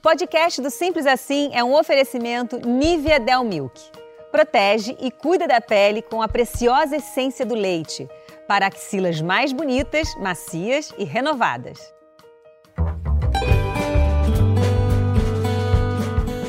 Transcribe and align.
O 0.00 0.02
podcast 0.02 0.62
do 0.62 0.70
Simples 0.70 1.04
Assim 1.04 1.50
é 1.52 1.62
um 1.62 1.78
oferecimento 1.78 2.58
Nivea 2.66 3.20
Del 3.20 3.44
Milk. 3.44 3.78
Protege 4.32 4.96
e 4.98 5.10
cuida 5.10 5.46
da 5.46 5.60
pele 5.60 6.00
com 6.00 6.22
a 6.22 6.26
preciosa 6.26 6.96
essência 6.96 7.44
do 7.44 7.54
leite 7.54 8.08
para 8.48 8.68
axilas 8.68 9.20
mais 9.20 9.52
bonitas, 9.52 10.08
macias 10.14 10.90
e 10.96 11.04
renovadas. 11.04 11.92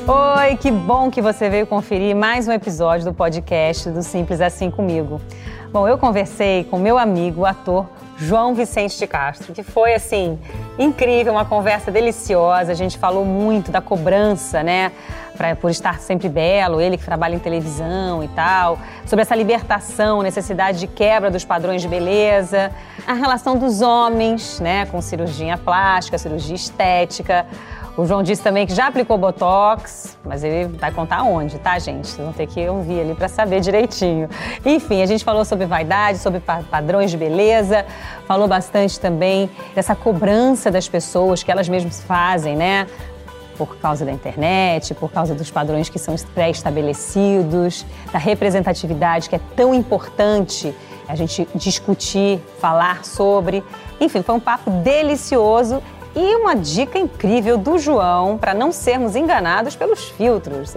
Oi, 0.07 0.55
que 0.55 0.71
bom 0.71 1.11
que 1.11 1.21
você 1.21 1.49
veio 1.49 1.67
conferir 1.67 2.15
mais 2.15 2.47
um 2.47 2.53
episódio 2.53 3.03
do 3.03 3.13
podcast 3.13 3.89
do 3.89 4.01
Simples 4.01 4.39
Assim 4.39 4.71
comigo. 4.71 5.19
Bom, 5.73 5.85
eu 5.85 5.97
conversei 5.97 6.63
com 6.63 6.79
meu 6.79 6.97
amigo, 6.97 7.41
o 7.41 7.45
ator 7.45 7.85
João 8.21 8.53
Vicente 8.53 8.99
de 8.99 9.07
Castro, 9.07 9.51
que 9.51 9.63
foi 9.63 9.95
assim 9.95 10.37
incrível, 10.77 11.33
uma 11.33 11.43
conversa 11.43 11.89
deliciosa. 11.89 12.71
A 12.71 12.75
gente 12.75 12.97
falou 12.97 13.25
muito 13.25 13.71
da 13.71 13.81
cobrança, 13.81 14.61
né, 14.61 14.91
pra, 15.35 15.55
por 15.55 15.71
estar 15.71 15.99
sempre 15.99 16.29
belo, 16.29 16.79
ele 16.79 16.97
que 16.97 17.03
trabalha 17.03 17.33
em 17.33 17.39
televisão 17.39 18.23
e 18.23 18.27
tal, 18.27 18.77
sobre 19.07 19.23
essa 19.23 19.35
libertação, 19.35 20.21
necessidade 20.21 20.79
de 20.79 20.85
quebra 20.85 21.31
dos 21.31 21.43
padrões 21.43 21.81
de 21.81 21.87
beleza, 21.87 22.71
a 23.07 23.13
relação 23.13 23.57
dos 23.57 23.81
homens, 23.81 24.59
né, 24.59 24.85
com 24.85 25.01
cirurgia 25.01 25.57
plástica, 25.57 26.17
cirurgia 26.19 26.55
estética. 26.55 27.47
O 28.01 28.05
João 28.07 28.23
disse 28.23 28.41
também 28.41 28.65
que 28.65 28.73
já 28.73 28.87
aplicou 28.87 29.15
Botox, 29.15 30.17
mas 30.25 30.43
ele 30.43 30.75
vai 30.75 30.91
contar 30.91 31.21
onde, 31.21 31.59
tá, 31.59 31.77
gente? 31.77 32.07
Vocês 32.07 32.25
vão 32.25 32.33
ter 32.33 32.47
que 32.47 32.67
ouvir 32.67 32.99
ali 32.99 33.13
para 33.13 33.27
saber 33.27 33.59
direitinho. 33.59 34.27
Enfim, 34.65 35.03
a 35.03 35.05
gente 35.05 35.23
falou 35.23 35.45
sobre 35.45 35.67
vaidade, 35.67 36.17
sobre 36.17 36.39
padrões 36.39 37.11
de 37.11 37.17
beleza, 37.17 37.85
falou 38.25 38.47
bastante 38.47 38.99
também 38.99 39.51
dessa 39.75 39.93
cobrança 39.93 40.71
das 40.71 40.89
pessoas 40.89 41.43
que 41.43 41.51
elas 41.51 41.69
mesmas 41.69 42.01
fazem, 42.01 42.55
né? 42.55 42.87
por 43.55 43.77
causa 43.77 44.03
da 44.03 44.11
internet, 44.11 44.95
por 44.95 45.11
causa 45.11 45.35
dos 45.35 45.51
padrões 45.51 45.87
que 45.87 45.99
são 45.99 46.15
pré-estabelecidos, 46.33 47.85
da 48.11 48.17
representatividade 48.17 49.29
que 49.29 49.35
é 49.35 49.41
tão 49.55 49.75
importante 49.75 50.73
a 51.07 51.13
gente 51.13 51.47
discutir, 51.53 52.39
falar 52.59 53.05
sobre. 53.05 53.63
Enfim, 53.99 54.23
foi 54.23 54.33
um 54.33 54.39
papo 54.39 54.71
delicioso 54.71 55.83
e 56.15 56.35
uma 56.35 56.55
dica 56.55 56.97
incrível 56.97 57.57
do 57.57 57.77
João 57.77 58.37
para 58.37 58.53
não 58.53 58.71
sermos 58.71 59.15
enganados 59.15 59.75
pelos 59.75 60.09
filtros. 60.09 60.73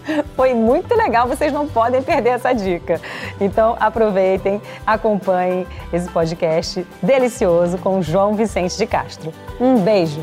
Foi 0.36 0.54
muito 0.54 0.94
legal, 0.94 1.26
vocês 1.26 1.52
não 1.52 1.66
podem 1.66 2.02
perder 2.02 2.30
essa 2.30 2.52
dica. 2.52 3.00
Então 3.40 3.76
aproveitem, 3.78 4.60
acompanhem 4.86 5.66
esse 5.92 6.08
podcast 6.08 6.86
delicioso 7.02 7.78
com 7.78 8.02
João 8.02 8.34
Vicente 8.34 8.76
de 8.76 8.86
Castro. 8.86 9.32
Um 9.60 9.78
beijo! 9.78 10.20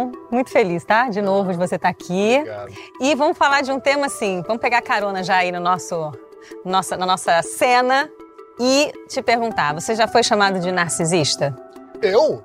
João, 0.00 0.12
muito 0.30 0.50
feliz, 0.50 0.84
tá? 0.84 1.08
De 1.08 1.20
novo 1.20 1.52
de 1.52 1.58
você 1.58 1.76
estar 1.76 1.88
tá 1.88 1.90
aqui. 1.90 2.36
Obrigado. 2.38 2.72
E 3.00 3.14
vamos 3.14 3.36
falar 3.36 3.60
de 3.62 3.70
um 3.70 3.78
tema 3.78 4.06
assim, 4.06 4.42
vamos 4.46 4.62
pegar 4.62 4.80
carona 4.80 5.22
já 5.22 5.36
aí 5.36 5.52
no 5.52 5.60
nosso, 5.60 6.12
nossa, 6.64 6.96
na 6.96 7.04
nossa 7.04 7.42
cena 7.42 8.08
e 8.58 8.92
te 9.08 9.22
perguntar, 9.22 9.74
você 9.74 9.94
já 9.94 10.06
foi 10.06 10.22
chamado 10.22 10.60
de 10.60 10.70
narcisista? 10.72 11.54
Eu? 12.00 12.42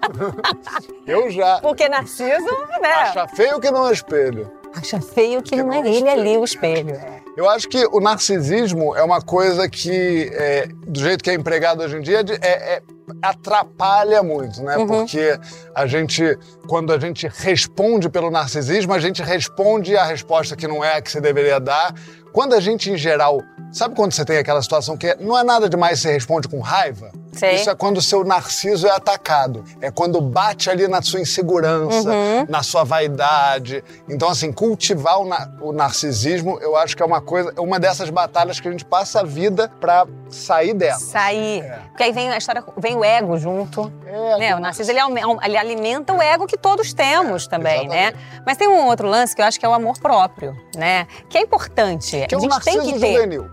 eu 1.06 1.30
já. 1.30 1.60
Porque 1.60 1.88
narciso, 1.88 2.46
né? 2.80 2.92
Acha 2.92 3.28
feio 3.28 3.60
que 3.60 3.70
não 3.70 3.88
é 3.88 3.92
espelho. 3.92 4.52
Acha 4.74 5.00
feio 5.00 5.42
que, 5.42 5.56
que 5.56 5.62
não, 5.62 5.72
é 5.72 5.78
ele 5.78 6.08
ali 6.08 6.36
o 6.36 6.44
espelho. 6.44 6.94
É. 6.94 7.22
Eu 7.36 7.48
acho 7.48 7.68
que 7.68 7.84
o 7.86 8.00
narcisismo 8.00 8.94
é 8.96 9.02
uma 9.02 9.20
coisa 9.20 9.68
que, 9.68 10.30
é, 10.34 10.66
do 10.86 11.00
jeito 11.00 11.24
que 11.24 11.30
é 11.30 11.34
empregado 11.34 11.82
hoje 11.82 11.96
em 11.96 12.00
dia, 12.00 12.22
é, 12.42 12.74
é 12.74 12.82
atrapalha 13.22 14.22
muito, 14.22 14.62
né? 14.62 14.76
Uhum. 14.76 14.86
Porque 14.86 15.38
a 15.74 15.86
gente, 15.86 16.38
quando 16.66 16.92
a 16.92 16.98
gente 16.98 17.28
responde 17.28 18.08
pelo 18.08 18.30
narcisismo, 18.30 18.92
a 18.92 18.98
gente 18.98 19.22
responde 19.22 19.96
a 19.96 20.04
resposta 20.04 20.56
que 20.56 20.66
não 20.66 20.84
é 20.84 20.96
a 20.96 21.02
que 21.02 21.10
você 21.10 21.20
deveria 21.20 21.58
dar. 21.58 21.94
Quando 22.32 22.54
a 22.54 22.60
gente, 22.60 22.90
em 22.90 22.96
geral, 22.96 23.42
sabe 23.72 23.94
quando 23.94 24.12
você 24.12 24.24
tem 24.24 24.38
aquela 24.38 24.62
situação 24.62 24.96
que 24.96 25.14
não 25.16 25.38
é 25.38 25.42
nada 25.42 25.68
demais 25.68 26.00
você 26.00 26.12
responde 26.12 26.48
com 26.48 26.60
raiva? 26.60 27.10
Isso 27.46 27.70
é 27.70 27.74
quando 27.74 27.98
o 27.98 28.02
seu 28.02 28.24
narciso 28.24 28.86
é 28.86 28.90
atacado. 28.90 29.64
É 29.80 29.90
quando 29.90 30.20
bate 30.20 30.70
ali 30.70 30.86
na 30.88 31.02
sua 31.02 31.20
insegurança, 31.20 32.08
uhum. 32.08 32.46
na 32.48 32.62
sua 32.62 32.84
vaidade. 32.84 33.82
Então, 34.08 34.28
assim, 34.28 34.52
cultivar 34.52 35.20
o, 35.20 35.24
na 35.24 35.48
o, 35.60 35.72
narcisismo, 35.72 36.58
eu 36.60 36.76
acho 36.76 36.96
que 36.96 37.02
é 37.02 37.06
uma 37.06 37.20
coisa, 37.20 37.52
é 37.56 37.60
uma 37.60 37.78
dessas 37.78 38.10
batalhas 38.10 38.60
que 38.60 38.68
a 38.68 38.70
gente 38.70 38.84
passa 38.84 39.20
a 39.20 39.24
vida 39.24 39.70
pra 39.80 40.06
sair 40.28 40.74
dela. 40.74 40.98
Sair. 40.98 41.62
É. 41.62 41.80
Porque 41.88 42.02
aí 42.02 42.12
vem 42.12 42.30
a 42.30 42.38
história, 42.38 42.62
vem 42.76 42.96
o 42.96 43.04
ego 43.04 43.36
junto. 43.38 43.92
É, 44.06 44.38
né? 44.38 44.56
O 44.56 44.60
narciso, 44.60 44.90
ele, 44.90 45.00
ele, 45.44 45.56
alimenta 45.56 46.12
o 46.12 46.22
ego 46.22 46.46
que 46.46 46.56
todos 46.56 46.92
temos 46.92 47.46
é, 47.46 47.48
também, 47.48 47.88
né? 47.88 48.08
exatamente. 48.08 48.34
né? 48.34 48.42
Mas 48.46 48.56
tem 48.56 48.68
um 48.68 48.86
outro 48.86 49.08
lance 49.08 49.34
que 49.34 49.42
eu 49.42 49.46
acho 49.46 49.58
que 49.58 49.66
é 49.66 49.68
o 49.68 49.74
amor 49.74 49.98
próprio, 49.98 50.56
né? 50.76 51.06
Que 51.28 51.38
é 51.38 51.42
importante. 51.42 52.10
Que 52.10 52.34
é 52.34 52.36
a 52.36 52.40
gente 52.40 52.46
um 52.46 52.48
narciso 52.48 52.82
tem 52.82 52.92
que 52.92 53.00
ter. 53.00 53.14
juvenil. 53.14 53.50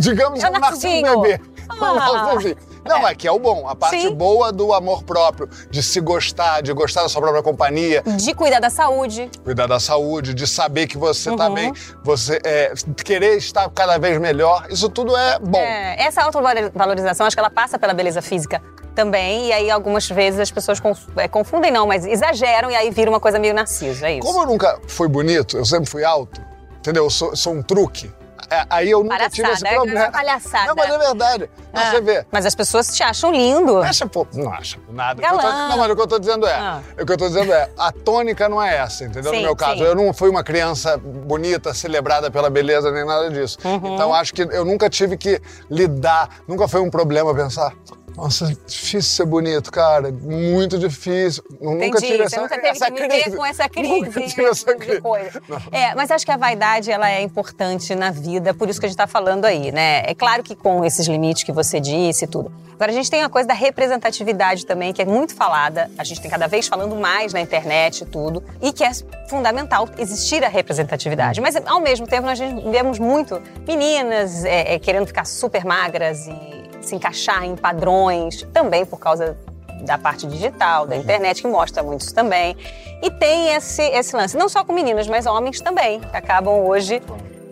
Digamos 0.00 0.42
é 0.42 0.48
um 0.48 0.52
narciso 0.52 1.20
bebê. 1.20 1.40
Ah. 1.68 2.62
Não, 2.84 3.06
é. 3.06 3.12
é 3.12 3.14
que 3.14 3.26
é 3.26 3.32
o 3.32 3.38
bom. 3.38 3.68
A 3.68 3.74
parte 3.74 4.00
Sim. 4.00 4.14
boa 4.14 4.52
do 4.52 4.72
amor 4.72 5.02
próprio, 5.02 5.48
de 5.70 5.82
se 5.82 6.00
gostar, 6.00 6.60
de 6.62 6.72
gostar 6.72 7.02
da 7.02 7.08
sua 7.08 7.20
própria 7.20 7.42
companhia. 7.42 8.02
De 8.02 8.34
cuidar 8.34 8.60
da 8.60 8.70
saúde. 8.70 9.30
Cuidar 9.44 9.66
da 9.66 9.78
saúde, 9.78 10.34
de 10.34 10.46
saber 10.46 10.86
que 10.86 10.98
você 10.98 11.34
tá 11.36 11.48
uhum. 11.48 11.54
bem, 11.54 11.72
você 12.02 12.40
é, 12.44 12.72
querer 13.04 13.36
estar 13.36 13.68
cada 13.70 13.98
vez 13.98 14.18
melhor. 14.20 14.66
Isso 14.70 14.88
tudo 14.88 15.16
é 15.16 15.38
bom. 15.38 15.58
É, 15.58 16.02
essa 16.02 16.22
autovalorização, 16.22 17.26
acho 17.26 17.36
que 17.36 17.40
ela 17.40 17.50
passa 17.50 17.78
pela 17.78 17.94
beleza 17.94 18.20
física 18.20 18.62
também. 18.94 19.46
E 19.46 19.52
aí, 19.52 19.70
algumas 19.70 20.08
vezes, 20.08 20.40
as 20.40 20.50
pessoas 20.50 20.80
é, 21.16 21.28
confundem, 21.28 21.70
não, 21.70 21.86
mas 21.86 22.04
exageram 22.04 22.70
e 22.70 22.74
aí 22.74 22.90
vira 22.90 23.10
uma 23.10 23.20
coisa 23.20 23.38
meio 23.38 23.54
narciso. 23.54 24.04
É 24.04 24.14
isso. 24.14 24.26
Como 24.26 24.40
eu 24.40 24.46
nunca 24.46 24.78
fui 24.86 25.08
bonito, 25.08 25.56
eu 25.56 25.64
sempre 25.64 25.88
fui 25.88 26.04
alto, 26.04 26.40
entendeu? 26.78 27.04
Eu 27.04 27.10
sou, 27.10 27.34
sou 27.36 27.52
um 27.52 27.62
truque. 27.62 28.10
É, 28.50 28.66
aí 28.68 28.90
eu 28.90 29.02
nunca 29.02 29.16
palhaçada, 29.16 29.34
tive 29.34 29.50
esse 29.50 29.66
é 29.66 29.74
problema. 29.74 30.00
É 30.00 30.10
palhaçada. 30.10 30.66
Não, 30.66 30.74
mas 30.74 30.90
é 30.90 30.98
verdade. 30.98 31.50
Não, 31.72 31.82
ah, 31.82 31.90
você 31.90 32.00
vê. 32.00 32.26
Mas 32.30 32.46
as 32.46 32.54
pessoas 32.54 32.94
te 32.94 33.02
acham 33.02 33.32
lindo. 33.32 33.78
Acha, 33.78 34.06
pô, 34.06 34.26
não 34.34 34.52
acha 34.52 34.78
nada. 34.90 35.22
Galã. 35.22 35.40
Tô, 35.40 35.48
não, 35.48 35.78
mas 35.78 35.90
o 35.90 35.96
que 35.96 36.02
eu 36.02 36.06
tô 36.06 36.18
dizendo 36.18 36.46
é, 36.46 36.54
ah. 36.54 36.80
o 37.00 37.06
que 37.06 37.12
eu 37.12 37.16
tô 37.16 37.28
dizendo 37.28 37.52
é, 37.52 37.70
a 37.78 37.92
tônica 37.92 38.48
não 38.48 38.62
é 38.62 38.76
essa, 38.76 39.04
entendeu? 39.04 39.30
Sim, 39.30 39.38
no 39.38 39.42
meu 39.42 39.56
caso, 39.56 39.78
sim. 39.78 39.84
eu 39.84 39.94
não 39.94 40.12
fui 40.12 40.28
uma 40.28 40.44
criança 40.44 40.96
bonita, 40.96 41.72
celebrada 41.72 42.30
pela 42.30 42.50
beleza, 42.50 42.90
nem 42.90 43.04
nada 43.04 43.30
disso. 43.30 43.58
Uhum. 43.64 43.94
Então 43.94 44.14
acho 44.14 44.34
que 44.34 44.42
eu 44.42 44.64
nunca 44.64 44.90
tive 44.90 45.16
que 45.16 45.40
lidar, 45.70 46.28
nunca 46.46 46.68
foi 46.68 46.80
um 46.80 46.90
problema 46.90 47.34
pensar, 47.34 47.72
nossa, 48.16 48.46
difícil 48.66 49.02
ser 49.02 49.26
bonito, 49.26 49.70
cara. 49.70 50.12
Muito 50.12 50.78
difícil. 50.78 51.42
Entendi. 51.60 51.86
Nunca 51.86 52.00
tive 52.00 52.22
essa, 52.22 52.40
nunca 52.40 52.54
teve 52.56 52.68
essa 52.68 52.90
que 52.90 53.08
crise. 53.08 53.36
com 53.36 53.46
essa 53.46 53.68
crise. 53.70 53.88
Nunca 53.88 54.20
tive 54.20 54.44
essa 54.44 54.74
de 54.74 55.00
coisa. 55.00 55.42
É, 55.70 55.94
mas 55.94 56.10
acho 56.10 56.24
que 56.24 56.32
a 56.32 56.36
vaidade 56.36 56.90
ela 56.90 57.10
é 57.10 57.22
importante 57.22 57.94
na 57.94 58.10
vida, 58.10 58.52
por 58.52 58.68
isso 58.68 58.78
que 58.78 58.86
a 58.86 58.88
gente 58.88 58.94
está 58.94 59.06
falando 59.06 59.44
aí, 59.44 59.72
né? 59.72 60.02
É 60.06 60.14
claro 60.14 60.42
que 60.42 60.54
com 60.54 60.84
esses 60.84 61.06
limites 61.06 61.42
que 61.42 61.52
você 61.52 61.80
disse 61.80 62.24
e 62.24 62.28
tudo. 62.28 62.52
Agora 62.74 62.90
a 62.90 62.94
gente 62.94 63.10
tem 63.10 63.22
a 63.22 63.28
coisa 63.28 63.46
da 63.46 63.54
representatividade 63.54 64.66
também, 64.66 64.92
que 64.92 65.00
é 65.00 65.04
muito 65.04 65.34
falada. 65.36 65.88
A 65.96 66.02
gente 66.02 66.20
tem 66.20 66.30
cada 66.30 66.48
vez 66.48 66.66
falando 66.66 66.96
mais 66.96 67.32
na 67.32 67.40
internet 67.40 68.02
e 68.02 68.06
tudo, 68.06 68.42
e 68.60 68.72
que 68.72 68.82
é 68.82 68.90
fundamental 69.28 69.88
existir 69.98 70.44
a 70.44 70.48
representatividade. 70.48 71.40
Mas 71.40 71.54
ao 71.64 71.80
mesmo 71.80 72.08
tempo 72.08 72.26
nós 72.26 72.38
vemos 72.38 72.98
muito 72.98 73.40
meninas 73.66 74.44
é, 74.44 74.74
é, 74.74 74.78
querendo 74.78 75.06
ficar 75.06 75.24
super 75.24 75.64
magras 75.64 76.26
e 76.26 76.61
se 76.86 76.94
encaixar 76.94 77.44
em 77.44 77.56
padrões, 77.56 78.42
também 78.52 78.84
por 78.84 78.98
causa 78.98 79.36
da 79.82 79.98
parte 79.98 80.26
digital, 80.26 80.86
da 80.86 80.96
internet, 80.96 81.42
que 81.42 81.48
mostra 81.48 81.82
muito 81.82 82.02
isso 82.02 82.14
também. 82.14 82.56
E 83.02 83.10
tem 83.10 83.54
esse, 83.54 83.82
esse 83.82 84.14
lance, 84.14 84.36
não 84.36 84.48
só 84.48 84.64
com 84.64 84.72
meninas, 84.72 85.08
mas 85.08 85.26
homens 85.26 85.60
também, 85.60 86.00
que 86.00 86.16
acabam 86.16 86.66
hoje 86.66 87.02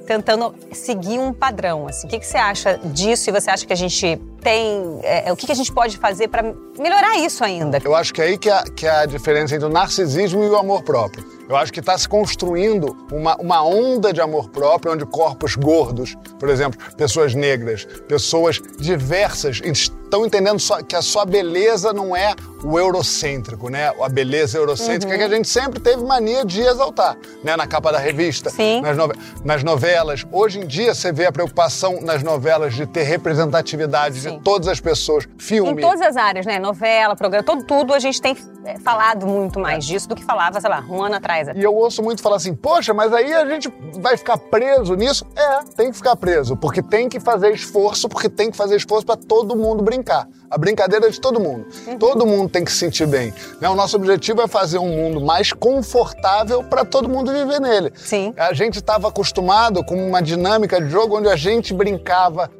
tentando 0.06 0.54
seguir 0.72 1.18
um 1.18 1.32
padrão. 1.32 1.86
Assim. 1.86 2.06
O 2.06 2.10
que, 2.10 2.18
que 2.18 2.26
você 2.26 2.36
acha 2.36 2.78
disso 2.78 3.30
e 3.30 3.32
você 3.32 3.50
acha 3.50 3.64
que 3.64 3.72
a 3.72 3.76
gente 3.76 4.20
tem. 4.40 4.98
É, 5.02 5.32
o 5.32 5.36
que, 5.36 5.46
que 5.46 5.52
a 5.52 5.54
gente 5.54 5.72
pode 5.72 5.96
fazer 5.98 6.28
para 6.28 6.42
melhorar 6.78 7.16
isso 7.18 7.44
ainda? 7.44 7.78
Eu 7.84 7.94
acho 7.94 8.12
que 8.12 8.20
é 8.20 8.24
aí 8.24 8.38
que 8.38 8.50
é, 8.50 8.62
que 8.64 8.86
é 8.86 8.90
a 8.90 9.06
diferença 9.06 9.54
entre 9.54 9.66
o 9.66 9.70
narcisismo 9.70 10.42
e 10.42 10.48
o 10.48 10.56
amor 10.56 10.82
próprio. 10.82 11.24
Eu 11.50 11.56
acho 11.56 11.72
que 11.72 11.80
está 11.80 11.98
se 11.98 12.08
construindo 12.08 12.96
uma, 13.10 13.34
uma 13.38 13.64
onda 13.64 14.12
de 14.12 14.20
amor 14.20 14.50
próprio, 14.50 14.92
onde 14.92 15.04
corpos 15.04 15.56
gordos, 15.56 16.16
por 16.38 16.48
exemplo, 16.48 16.78
pessoas 16.94 17.34
negras, 17.34 17.84
pessoas 18.06 18.62
diversas, 18.78 19.60
estão 19.64 20.24
entendendo 20.24 20.60
só, 20.60 20.80
que 20.80 20.94
a 20.94 21.02
sua 21.02 21.24
beleza 21.24 21.92
não 21.92 22.14
é 22.14 22.36
o 22.62 22.78
eurocêntrico, 22.78 23.68
né? 23.68 23.92
A 24.00 24.08
beleza 24.08 24.58
eurocêntrica 24.58 25.12
uhum. 25.12 25.18
que 25.18 25.24
a 25.24 25.28
gente 25.28 25.48
sempre 25.48 25.80
teve 25.80 26.04
mania 26.04 26.44
de 26.44 26.60
exaltar, 26.60 27.16
né? 27.42 27.56
Na 27.56 27.66
capa 27.66 27.90
da 27.90 27.98
revista, 27.98 28.52
nas, 28.80 28.96
no, 28.96 29.12
nas 29.44 29.64
novelas. 29.64 30.24
Hoje 30.30 30.60
em 30.60 30.66
dia 30.68 30.94
você 30.94 31.10
vê 31.10 31.26
a 31.26 31.32
preocupação 31.32 32.00
nas 32.00 32.22
novelas 32.22 32.74
de 32.74 32.86
ter 32.86 33.02
representatividade 33.02 34.20
Sim. 34.20 34.36
de 34.36 34.44
todas 34.44 34.68
as 34.68 34.78
pessoas, 34.78 35.28
filme. 35.36 35.82
Em 35.82 35.84
todas 35.84 36.00
as 36.00 36.16
áreas, 36.16 36.46
né? 36.46 36.60
Novela, 36.60 37.16
programa, 37.16 37.42
todo, 37.42 37.64
tudo 37.64 37.92
a 37.92 37.98
gente 37.98 38.22
tem 38.22 38.36
falado 38.82 39.26
muito 39.26 39.58
mais 39.58 39.84
disso 39.84 40.08
do 40.08 40.14
que 40.14 40.24
falava, 40.24 40.60
sei 40.60 40.70
lá, 40.70 40.84
um 40.88 41.02
ano 41.02 41.16
atrás. 41.16 41.48
E 41.54 41.62
eu 41.62 41.74
ouço 41.74 42.02
muito 42.02 42.22
falar 42.22 42.36
assim, 42.36 42.54
poxa, 42.54 42.92
mas 42.92 43.12
aí 43.12 43.32
a 43.32 43.46
gente 43.46 43.72
vai 44.00 44.16
ficar 44.16 44.38
preso 44.38 44.94
nisso? 44.94 45.26
É, 45.36 45.60
tem 45.76 45.90
que 45.90 45.96
ficar 45.96 46.16
preso, 46.16 46.56
porque 46.56 46.82
tem 46.82 47.08
que 47.08 47.20
fazer 47.20 47.52
esforço, 47.52 48.08
porque 48.08 48.28
tem 48.28 48.50
que 48.50 48.56
fazer 48.56 48.76
esforço 48.76 49.06
para 49.06 49.16
todo 49.16 49.56
mundo 49.56 49.82
brincar. 49.82 50.28
A 50.50 50.58
brincadeira 50.58 51.06
é 51.06 51.10
de 51.10 51.20
todo 51.20 51.38
mundo. 51.38 51.66
Uhum. 51.86 51.98
Todo 51.98 52.26
mundo 52.26 52.50
tem 52.50 52.64
que 52.64 52.72
se 52.72 52.78
sentir 52.78 53.06
bem. 53.06 53.32
Né? 53.60 53.68
O 53.68 53.74
nosso 53.74 53.96
objetivo 53.96 54.42
é 54.42 54.48
fazer 54.48 54.78
um 54.78 54.88
mundo 54.88 55.20
mais 55.20 55.52
confortável 55.52 56.64
para 56.64 56.84
todo 56.84 57.08
mundo 57.08 57.32
viver 57.32 57.60
nele. 57.60 57.92
Sim. 57.94 58.34
A 58.36 58.52
gente 58.52 58.78
estava 58.78 59.08
acostumado 59.08 59.84
com 59.84 59.94
uma 59.94 60.20
dinâmica 60.20 60.80
de 60.80 60.88
jogo 60.90 61.18
onde 61.18 61.28
a 61.28 61.36
gente 61.36 61.72
brincava 61.72 62.50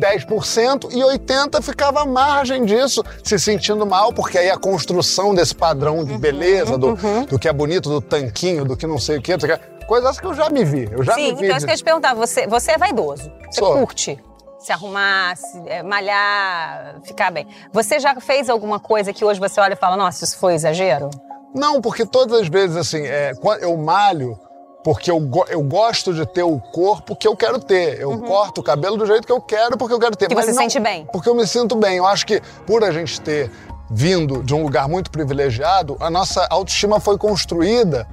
10% 0.00 0.92
e 0.92 1.00
80% 1.00 1.62
ficava 1.62 2.02
à 2.02 2.06
margem 2.06 2.64
disso, 2.64 3.02
se 3.22 3.38
sentindo 3.38 3.84
mal, 3.84 4.12
porque 4.12 4.38
aí 4.38 4.50
a 4.50 4.56
construção 4.56 5.34
desse 5.34 5.54
padrão 5.54 6.04
de 6.04 6.12
uhum, 6.12 6.18
beleza, 6.18 6.78
do, 6.78 6.88
uhum. 6.88 7.24
do 7.24 7.38
que 7.38 7.48
é 7.48 7.52
bonito, 7.52 7.88
do 7.88 8.00
tanquinho, 8.00 8.64
do 8.64 8.76
que 8.76 8.86
não 8.86 8.98
sei 8.98 9.18
o 9.18 9.22
quê, 9.22 9.36
coisas 9.86 10.18
que 10.18 10.26
eu 10.26 10.34
já 10.34 10.48
me 10.48 10.64
vi. 10.64 10.88
Eu 10.90 11.02
já 11.02 11.14
Sim, 11.14 11.32
me 11.32 11.40
vi 11.40 11.44
então 11.46 11.56
isso 11.56 11.66
que 11.66 11.70
eu 11.70 11.74
ia 11.74 11.78
te 11.78 11.84
perguntar, 11.84 12.14
você, 12.14 12.46
você 12.46 12.72
é 12.72 12.78
vaidoso, 12.78 13.30
você 13.50 13.60
Sou. 13.60 13.78
curte 13.78 14.18
se 14.64 14.72
arrumar, 14.72 15.36
se, 15.36 15.62
é, 15.66 15.82
malhar, 15.82 16.96
ficar 17.02 17.30
bem. 17.30 17.46
Você 17.70 18.00
já 18.00 18.18
fez 18.18 18.48
alguma 18.48 18.80
coisa 18.80 19.12
que 19.12 19.22
hoje 19.22 19.38
você 19.38 19.60
olha 19.60 19.74
e 19.74 19.76
fala, 19.76 19.94
nossa, 19.94 20.24
isso 20.24 20.38
foi 20.38 20.54
exagero? 20.54 21.10
Não, 21.54 21.82
porque 21.82 22.06
todas 22.06 22.40
as 22.40 22.48
vezes, 22.48 22.74
assim, 22.74 23.02
é, 23.02 23.32
eu 23.60 23.76
malho, 23.76 24.38
porque 24.84 25.10
eu, 25.10 25.18
eu 25.48 25.62
gosto 25.62 26.12
de 26.12 26.26
ter 26.26 26.42
o 26.42 26.60
corpo 26.60 27.16
que 27.16 27.26
eu 27.26 27.34
quero 27.34 27.58
ter. 27.58 27.98
Eu 27.98 28.10
uhum. 28.10 28.20
corto 28.20 28.60
o 28.60 28.64
cabelo 28.64 28.98
do 28.98 29.06
jeito 29.06 29.26
que 29.26 29.32
eu 29.32 29.40
quero 29.40 29.78
porque 29.78 29.94
eu 29.94 29.98
quero 29.98 30.14
ter. 30.14 30.28
Que 30.28 30.34
Mas 30.34 30.44
você 30.44 30.52
não, 30.52 30.58
sente 30.58 30.78
bem. 30.78 31.08
Porque 31.10 31.26
eu 31.26 31.34
me 31.34 31.46
sinto 31.46 31.74
bem. 31.74 31.96
Eu 31.96 32.06
acho 32.06 32.26
que 32.26 32.42
por 32.66 32.84
a 32.84 32.92
gente 32.92 33.18
ter 33.18 33.50
vindo 33.90 34.42
de 34.42 34.54
um 34.54 34.62
lugar 34.62 34.86
muito 34.86 35.10
privilegiado, 35.10 35.96
a 36.00 36.10
nossa 36.10 36.46
autoestima 36.50 37.00
foi 37.00 37.16
construída 37.16 38.06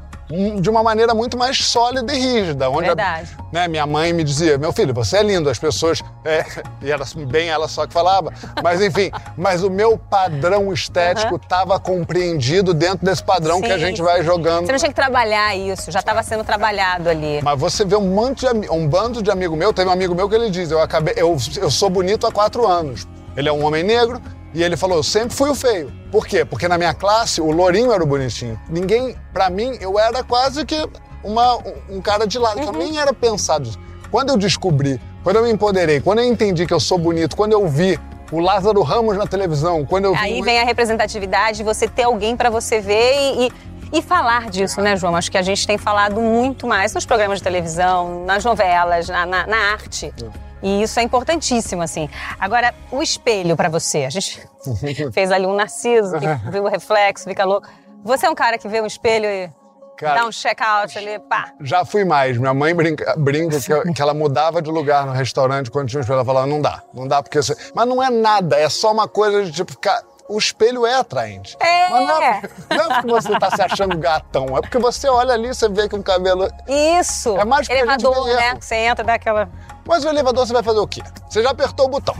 de 0.59 0.69
uma 0.69 0.83
maneira 0.83 1.13
muito 1.13 1.37
mais 1.37 1.57
sólida 1.57 2.13
e 2.13 2.19
rígida. 2.19 2.69
Onde 2.69 2.87
Verdade. 2.87 3.35
A, 3.37 3.43
né, 3.51 3.67
minha 3.67 3.85
mãe 3.85 4.13
me 4.13 4.23
dizia, 4.23 4.57
meu 4.57 4.71
filho, 4.71 4.93
você 4.93 5.17
é 5.17 5.23
lindo, 5.23 5.49
as 5.49 5.59
pessoas... 5.59 6.01
É, 6.23 6.45
e 6.81 6.91
era 6.91 7.03
bem 7.27 7.49
ela 7.49 7.67
só 7.67 7.85
que 7.85 7.93
falava. 7.93 8.31
Mas 8.63 8.81
enfim, 8.81 9.11
mas 9.37 9.63
o 9.63 9.69
meu 9.69 9.97
padrão 9.97 10.71
estético 10.71 11.35
estava 11.35 11.75
uhum. 11.75 11.79
compreendido 11.79 12.73
dentro 12.73 13.05
desse 13.05 13.23
padrão 13.23 13.57
Sim. 13.57 13.63
que 13.63 13.71
a 13.71 13.77
gente 13.77 14.01
vai 14.01 14.23
jogando. 14.23 14.65
Você 14.65 14.71
não 14.71 14.79
tinha 14.79 14.89
que 14.89 14.95
trabalhar 14.95 15.55
isso, 15.55 15.91
já 15.91 15.99
estava 15.99 16.23
sendo 16.23 16.43
trabalhado 16.43 17.09
ali. 17.09 17.39
Mas 17.43 17.59
você 17.59 17.83
vê 17.83 17.95
um 17.95 18.13
monte 18.13 18.45
de 18.45 18.69
um 18.69 18.87
bando 18.87 19.21
de 19.21 19.29
amigo 19.31 19.55
meu, 19.55 19.73
teve 19.73 19.89
um 19.89 19.93
amigo 19.93 20.15
meu 20.15 20.29
que 20.29 20.35
ele 20.35 20.49
diz, 20.49 20.71
eu 20.71 20.81
acabei, 20.81 21.13
eu, 21.17 21.35
eu 21.57 21.69
sou 21.71 21.89
bonito 21.89 22.25
há 22.25 22.31
quatro 22.31 22.67
anos. 22.67 23.07
Ele 23.35 23.47
é 23.47 23.51
um 23.51 23.65
homem 23.65 23.83
negro, 23.83 24.21
e 24.53 24.63
ele 24.63 24.75
falou: 24.75 24.97
eu 24.97 25.03
sempre 25.03 25.35
fui 25.35 25.49
o 25.49 25.55
feio. 25.55 25.91
Por 26.11 26.25
quê? 26.25 26.43
Porque 26.43 26.67
na 26.67 26.77
minha 26.77 26.93
classe 26.93 27.41
o 27.41 27.51
lourinho 27.51 27.91
era 27.91 28.03
o 28.03 28.05
bonitinho. 28.05 28.59
Ninguém, 28.69 29.15
para 29.33 29.49
mim, 29.49 29.77
eu 29.79 29.97
era 29.97 30.23
quase 30.23 30.65
que 30.65 30.87
uma, 31.23 31.57
um 31.89 32.01
cara 32.01 32.25
de 32.25 32.37
lado. 32.37 32.59
Uhum. 32.59 32.65
Eu 32.65 32.73
nem 32.73 32.99
era 32.99 33.13
pensado. 33.13 33.69
Quando 34.09 34.29
eu 34.29 34.37
descobri, 34.37 34.99
quando 35.23 35.37
eu 35.37 35.43
me 35.43 35.51
empoderei, 35.51 36.01
quando 36.01 36.19
eu 36.19 36.25
entendi 36.25 36.65
que 36.65 36.73
eu 36.73 36.79
sou 36.79 36.97
bonito, 36.97 37.35
quando 37.35 37.53
eu 37.53 37.65
vi 37.67 37.99
o 38.31 38.39
Lázaro 38.39 38.81
Ramos 38.81 39.17
na 39.17 39.25
televisão, 39.25 39.85
quando 39.85 40.05
eu 40.05 40.15
Aí 40.15 40.35
vi... 40.35 40.41
vem 40.41 40.59
a 40.59 40.65
representatividade, 40.65 41.63
você 41.63 41.87
ter 41.87 42.03
alguém 42.03 42.35
para 42.35 42.49
você 42.49 42.79
ver 42.79 43.13
e, 43.13 43.47
e, 43.47 43.99
e, 43.99 44.01
falar 44.01 44.49
disso, 44.49 44.81
né, 44.81 44.95
João? 44.95 45.15
Acho 45.15 45.31
que 45.31 45.37
a 45.37 45.41
gente 45.41 45.65
tem 45.67 45.77
falado 45.77 46.19
muito 46.19 46.67
mais 46.67 46.93
nos 46.93 47.05
programas 47.05 47.39
de 47.39 47.43
televisão, 47.43 48.25
nas 48.25 48.43
novelas, 48.43 49.07
na, 49.07 49.25
na, 49.25 49.47
na 49.47 49.57
arte. 49.73 50.13
É. 50.21 50.50
E 50.61 50.83
isso 50.83 50.99
é 50.99 51.03
importantíssimo, 51.03 51.81
assim. 51.81 52.09
Agora, 52.39 52.73
o 52.91 53.01
espelho 53.01 53.55
para 53.55 53.69
você. 53.69 54.05
A 54.05 54.09
gente 54.09 54.47
fez 55.11 55.31
ali 55.31 55.45
um 55.45 55.55
narciso, 55.55 56.15
viu 56.51 56.63
o 56.63 56.67
reflexo, 56.67 57.27
fica 57.27 57.43
louco. 57.43 57.67
Você 58.03 58.25
é 58.25 58.29
um 58.29 58.35
cara 58.35 58.57
que 58.57 58.67
vê 58.67 58.81
um 58.81 58.85
espelho 58.85 59.25
e 59.25 59.49
Cara, 59.97 60.21
dá 60.21 60.25
um 60.25 60.31
check-out 60.31 60.97
ali, 60.97 61.19
pá. 61.19 61.53
Já 61.61 61.85
fui 61.85 62.03
mais. 62.03 62.35
Minha 62.35 62.55
mãe 62.55 62.73
brinca, 62.73 63.13
brinca 63.15 63.59
que, 63.59 63.93
que, 63.93 64.01
ela 64.01 64.15
mudava 64.15 64.59
de 64.59 64.71
lugar 64.71 65.05
no 65.05 65.11
restaurante 65.11 65.69
quando 65.69 65.89
tinha 65.89 65.99
um 65.99 66.01
espelho. 66.01 66.17
Ela 66.17 66.25
falava, 66.25 66.47
não 66.47 66.59
dá, 66.59 66.81
não 66.91 67.07
dá 67.07 67.21
porque... 67.21 67.37
Você... 67.37 67.55
Mas 67.75 67.87
não 67.87 68.01
é 68.01 68.09
nada, 68.09 68.57
é 68.57 68.67
só 68.67 68.91
uma 68.91 69.07
coisa 69.07 69.43
de 69.43 69.51
tipo 69.51 69.71
ficar 69.71 70.01
o 70.31 70.37
espelho 70.37 70.85
é 70.85 70.95
atraente. 70.95 71.57
É. 71.59 71.89
Mas 71.89 72.07
não 72.07 72.21
é, 72.21 72.41
não 72.69 72.85
é 72.85 72.95
porque 72.95 73.07
você 73.07 73.33
está 73.33 73.51
se 73.51 73.61
achando 73.61 73.97
gatão, 73.97 74.57
é 74.57 74.61
porque 74.61 74.79
você 74.79 75.09
olha 75.09 75.33
ali 75.33 75.49
e 75.49 75.53
você 75.53 75.67
vê 75.67 75.89
que 75.89 75.95
o 75.95 76.01
cabelo. 76.01 76.47
Isso! 76.67 77.37
É 77.37 77.43
mais 77.43 77.69
Elevador, 77.69 78.27
a 78.27 78.31
gente 78.31 78.35
né? 78.37 78.57
Você 78.59 78.75
entra, 78.75 79.03
dá 79.03 79.15
aquela. 79.15 79.49
Mas 79.91 80.05
o 80.05 80.07
elevador 80.07 80.47
você 80.47 80.53
vai 80.53 80.63
fazer 80.63 80.79
o 80.79 80.87
quê? 80.87 81.01
Você 81.29 81.43
já 81.43 81.49
apertou 81.49 81.87
o 81.87 81.89
botão. 81.89 82.15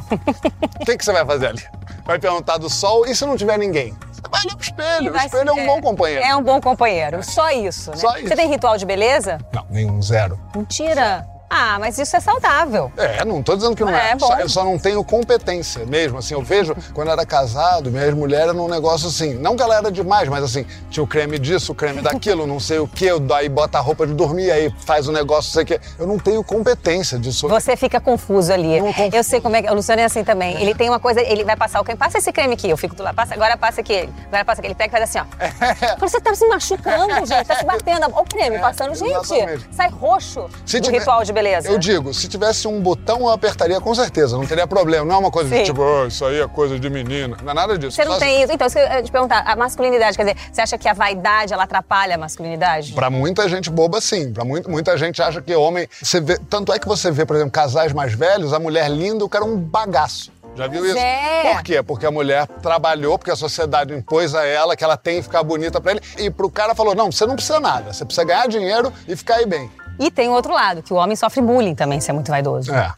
o 0.82 0.86
que, 0.86 0.98
que 0.98 1.06
você 1.06 1.14
vai 1.14 1.26
fazer 1.26 1.48
ali? 1.48 1.64
Vai 2.04 2.20
perguntar 2.20 2.58
do 2.58 2.70
sol 2.70 3.06
e 3.06 3.16
se 3.16 3.26
não 3.26 3.38
tiver 3.38 3.58
ninguém? 3.58 3.96
Você 4.12 4.22
vai 4.30 4.42
olhar 4.42 4.56
pro 4.58 4.62
espelho. 4.66 5.14
O 5.14 5.16
espelho 5.16 5.50
é 5.50 5.54
um 5.54 5.66
bom 5.66 5.82
companheiro. 5.82 6.22
É 6.26 6.36
um 6.36 6.44
bom 6.44 6.60
companheiro. 6.60 7.24
Só 7.24 7.50
isso, 7.52 7.92
né? 7.92 7.96
Só 7.96 8.18
isso. 8.18 8.28
Você 8.28 8.36
tem 8.36 8.50
ritual 8.50 8.76
de 8.78 8.86
beleza? 8.86 9.38
Não, 9.54 9.66
nenhum, 9.70 10.02
zero. 10.02 10.38
Mentira. 10.54 11.26
Ah, 11.54 11.78
mas 11.78 12.00
isso 12.00 12.16
é 12.16 12.22
saudável. 12.22 12.90
É, 12.96 13.26
não 13.26 13.44
tô 13.44 13.58
dizendo 13.58 13.76
que 13.76 13.84
não 13.84 13.94
é. 13.94 14.12
é. 14.12 14.18
Só, 14.20 14.40
eu 14.40 14.48
só 14.48 14.64
não 14.64 14.80
tenho 14.80 15.04
competência 15.04 15.86
mesmo. 15.86 16.18
Assim, 16.18 16.34
eu 16.34 16.42
vejo, 16.42 16.74
quando 16.96 17.10
eu 17.10 17.12
era 17.12 17.26
casado, 17.26 17.92
minha 17.92 18.10
mulher 18.16 18.44
era 18.44 18.54
num 18.54 18.70
negócio 18.70 19.10
assim, 19.10 19.34
não 19.34 19.58
que 19.58 19.62
ela 19.62 19.76
era 19.76 19.92
demais, 19.92 20.30
mas 20.30 20.46
assim, 20.46 20.66
tinha 20.90 21.04
o 21.04 21.08
creme 21.08 21.38
disso, 21.38 21.74
o 21.74 21.76
creme 21.76 22.02
daquilo, 22.02 22.48
não 22.48 22.58
sei 22.58 22.80
o 22.80 22.88
quê, 22.88 23.20
daí 23.20 23.50
bota 23.50 23.78
a 23.78 23.82
roupa 23.82 24.08
de 24.08 24.14
dormir, 24.14 24.50
aí 24.50 24.74
faz 24.86 25.10
o 25.10 25.12
um 25.12 25.14
negócio, 25.14 25.50
não 25.50 25.54
sei 25.54 25.64
o 25.64 25.66
quê. 25.66 25.82
Eu 26.00 26.08
não 26.08 26.18
tenho 26.18 26.42
competência 26.42 27.20
disso. 27.20 27.50
Você 27.50 27.76
fica 27.76 28.00
confuso 28.00 28.54
ali. 28.54 28.78
Eu 29.12 29.22
sei 29.22 29.42
como 29.42 29.54
é 29.58 29.62
que. 29.62 29.70
O 29.70 29.74
Luciano 29.74 30.02
é 30.02 30.06
assim 30.06 30.24
também. 30.24 30.56
Ele 30.62 30.74
tem 30.74 30.88
uma 30.88 31.02
coisa, 31.02 31.20
ele 31.20 31.44
vai 31.44 31.58
passar 31.58 31.82
o 31.82 31.84
creme, 31.84 32.00
passa 32.00 32.18
esse 32.18 32.32
creme 32.32 32.54
aqui, 32.54 32.70
eu 32.70 32.78
fico 32.78 32.96
do 32.96 33.04
lado, 33.04 33.14
passa, 33.14 33.34
agora 33.34 33.58
passa 33.58 33.82
aqui. 33.82 34.10
Agora 34.28 34.46
passa 34.46 34.62
aqui, 34.62 34.68
ele 34.68 34.76
pega 34.76 34.88
e 34.88 35.00
faz 35.00 35.04
assim, 35.04 35.20
ó. 35.20 35.44
É. 35.44 35.98
Você 35.98 36.22
tá 36.22 36.34
se 36.34 36.48
machucando, 36.48 37.26
gente, 37.26 37.46
tá 37.46 37.56
se 37.56 37.66
batendo. 37.66 38.06
Olha 38.06 38.22
o 38.22 38.24
creme 38.24 38.56
é, 38.56 38.60
passando, 38.60 38.96
gente. 38.96 39.12
Exatamente. 39.12 39.68
Sai 39.72 39.90
roxo 39.90 40.50
se 40.66 40.80
do 40.80 40.86
tiver, 40.86 41.00
ritual 41.00 41.26
de 41.26 41.34
beleza. 41.42 41.70
Eu 41.70 41.78
digo, 41.78 42.14
se 42.14 42.28
tivesse 42.28 42.68
um 42.68 42.80
botão, 42.80 43.22
eu 43.22 43.30
apertaria 43.30 43.80
com 43.82 43.94
certeza, 43.94 44.38
não 44.38 44.46
teria 44.46 44.68
problema. 44.68 45.06
Não 45.06 45.16
é 45.16 45.18
uma 45.18 45.32
coisa 45.32 45.50
Sim. 45.50 45.58
de 45.58 45.66
tipo, 45.66 45.82
oh, 45.82 46.08
isso 46.08 46.24
aí 46.26 46.40
é 46.40 46.48
coisa 46.48 46.80
de 46.80 46.90
menina. 46.90 47.38
Não 47.44 47.52
é 47.52 47.54
nada 47.54 47.78
disso. 47.78 47.96
Você 47.96 48.06
não 48.06 48.18
tem 48.18 48.36
assim. 48.36 48.44
isso. 48.44 48.54
Então, 48.54 48.70
se 48.70 48.80
eu 48.80 49.04
te 49.04 49.12
perguntar, 49.12 49.44
a 49.46 49.56
masculinidade, 49.56 50.16
quer 50.16 50.24
dizer, 50.24 50.38
você 50.52 50.62
acha 50.62 50.78
que 50.78 50.88
a 50.88 50.94
vaidade 50.94 51.54
ela 51.54 51.64
atrapalha 51.64 52.16
a 52.16 52.18
masculinidade? 52.18 52.94
Pra 52.94 53.10
muita 53.10 53.50
gente 53.50 53.70
boba, 53.70 54.00
sim. 54.00 54.32
Pra 54.32 54.46
muita, 54.46 54.70
muita 54.70 54.98
gente 54.98 55.22
acha 55.22 55.42
que 55.42 55.54
homem. 55.56 55.88
Você 56.02 56.22
vê, 56.22 56.38
tanto 56.50 56.72
é 56.72 56.80
que 56.80 56.88
você 56.88 57.12
vê, 57.12 57.26
por 57.26 57.36
exemplo, 57.36 57.52
casais 57.52 57.92
mais 57.92 58.14
velhos, 58.14 58.54
a 58.54 58.60
mulher 58.60 58.90
linda, 58.90 59.26
o 59.26 59.30
cara 59.30 59.46
é 59.46 59.48
um 59.48 59.58
bagaço. 59.58 60.32
Já 60.56 60.68
viu 60.68 60.86
isso? 60.86 60.98
É. 60.98 61.54
Por 61.54 61.64
quê? 61.64 61.82
Porque 61.82 62.06
a 62.06 62.12
mulher 62.12 62.46
trabalhou, 62.62 63.18
porque 63.18 63.32
a 63.32 63.36
sociedade 63.36 63.94
impôs 63.94 64.36
a 64.36 64.46
ela 64.46 64.76
que 64.76 64.84
ela 64.84 64.98
tem 64.98 65.18
que 65.18 65.24
ficar 65.24 65.44
bonita 65.44 65.80
para 65.80 65.92
ele. 65.92 66.02
E 66.18 66.30
pro 66.30 66.50
cara 66.50 66.76
falou: 66.76 66.94
não, 66.94 67.12
você 67.12 67.26
não 67.26 67.36
precisa 67.36 67.60
nada, 67.60 67.94
você 67.94 68.04
precisa 68.04 68.26
ganhar 68.26 68.48
dinheiro 68.48 68.92
e 69.08 69.16
ficar 69.16 69.36
aí 69.36 69.46
bem. 69.46 69.72
E 70.00 70.10
tem 70.10 70.30
o 70.30 70.34
outro 70.34 70.54
lado, 70.54 70.82
que 70.82 70.94
o 70.94 70.96
homem 70.96 71.16
sofre 71.16 71.42
bullying 71.42 71.76
também, 71.76 72.00
se 72.00 72.10
é 72.10 72.14
muito 72.14 72.30
vaidoso. 72.30 72.74
É. 72.74 72.94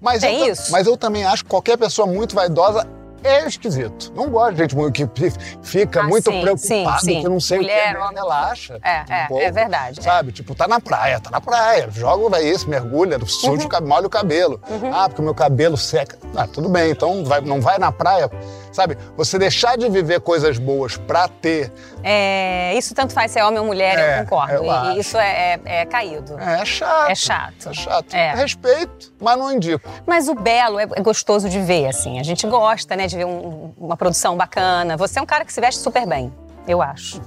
Mas 0.00 0.20
tem 0.20 0.40
eu, 0.40 0.52
isso. 0.52 0.70
Mas 0.70 0.86
eu 0.86 0.96
também 0.96 1.24
acho 1.24 1.44
que 1.44 1.50
qualquer 1.50 1.76
pessoa 1.76 2.06
muito 2.06 2.34
vaidosa 2.34 2.86
é 3.22 3.46
esquisito. 3.46 4.12
Não 4.14 4.30
gosto 4.30 4.54
de 4.54 4.58
gente 4.58 5.08
que 5.10 5.32
fica 5.62 6.00
ah, 6.00 6.04
muito 6.04 6.30
sim, 6.30 6.40
preocupado, 6.40 7.00
sim, 7.00 7.14
sim. 7.14 7.22
que 7.22 7.28
não 7.28 7.40
sei 7.40 7.58
Mulher, 7.58 7.96
o 7.96 8.08
que, 8.08 8.14
é, 8.14 8.20
relaxa. 8.20 8.78
É, 8.82 8.98
um 8.98 9.14
é, 9.14 9.26
pouco, 9.26 9.42
é 9.42 9.50
verdade. 9.50 10.02
Sabe? 10.02 10.28
É. 10.28 10.32
Tipo, 10.32 10.54
tá 10.54 10.68
na 10.68 10.80
praia, 10.80 11.20
tá 11.20 11.30
na 11.30 11.40
praia. 11.40 11.88
Joga 11.90 12.28
vai 12.28 12.44
isso, 12.44 12.68
mergulha, 12.68 13.18
suja, 13.26 13.68
uhum. 13.68 13.86
molha 13.86 14.06
o 14.06 14.10
cabelo. 14.10 14.60
Uhum. 14.68 14.94
Ah, 14.94 15.08
porque 15.08 15.20
o 15.20 15.24
meu 15.24 15.34
cabelo 15.34 15.76
seca. 15.76 16.16
Ah, 16.36 16.46
tudo 16.46 16.68
bem, 16.68 16.92
então 16.92 17.24
vai, 17.24 17.40
não 17.40 17.60
vai 17.60 17.78
na 17.78 17.90
praia 17.90 18.30
Sabe? 18.78 18.96
Você 19.16 19.40
deixar 19.40 19.76
de 19.76 19.88
viver 19.88 20.20
coisas 20.20 20.56
boas 20.56 20.96
pra 20.96 21.26
ter. 21.26 21.72
É, 22.00 22.72
isso 22.78 22.94
tanto 22.94 23.12
faz 23.12 23.32
ser 23.32 23.42
homem 23.42 23.58
ou 23.58 23.66
mulher, 23.66 23.98
é, 23.98 24.20
eu 24.20 24.22
concordo. 24.22 24.52
Eu 24.54 24.92
e, 24.94 25.00
isso 25.00 25.18
é, 25.18 25.58
é, 25.64 25.80
é, 25.80 25.84
caído. 25.84 26.38
É, 26.38 26.60
é 26.60 26.64
chato. 26.64 27.10
É 27.10 27.14
chato. 27.16 27.68
É 27.70 27.72
chato. 27.74 28.14
É. 28.14 28.34
Respeito, 28.36 29.12
mas 29.20 29.36
não 29.36 29.50
indico. 29.50 29.90
Mas 30.06 30.28
o 30.28 30.34
belo 30.36 30.78
é, 30.78 30.84
é 30.94 31.02
gostoso 31.02 31.48
de 31.48 31.58
ver, 31.58 31.88
assim. 31.88 32.20
A 32.20 32.22
gente 32.22 32.46
gosta, 32.46 32.94
né, 32.94 33.08
de 33.08 33.16
ver 33.16 33.24
um, 33.24 33.74
uma 33.76 33.96
produção 33.96 34.36
bacana. 34.36 34.96
Você 34.96 35.18
é 35.18 35.22
um 35.22 35.26
cara 35.26 35.44
que 35.44 35.52
se 35.52 35.60
veste 35.60 35.80
super 35.80 36.06
bem, 36.06 36.32
eu 36.68 36.80
acho. 36.80 37.20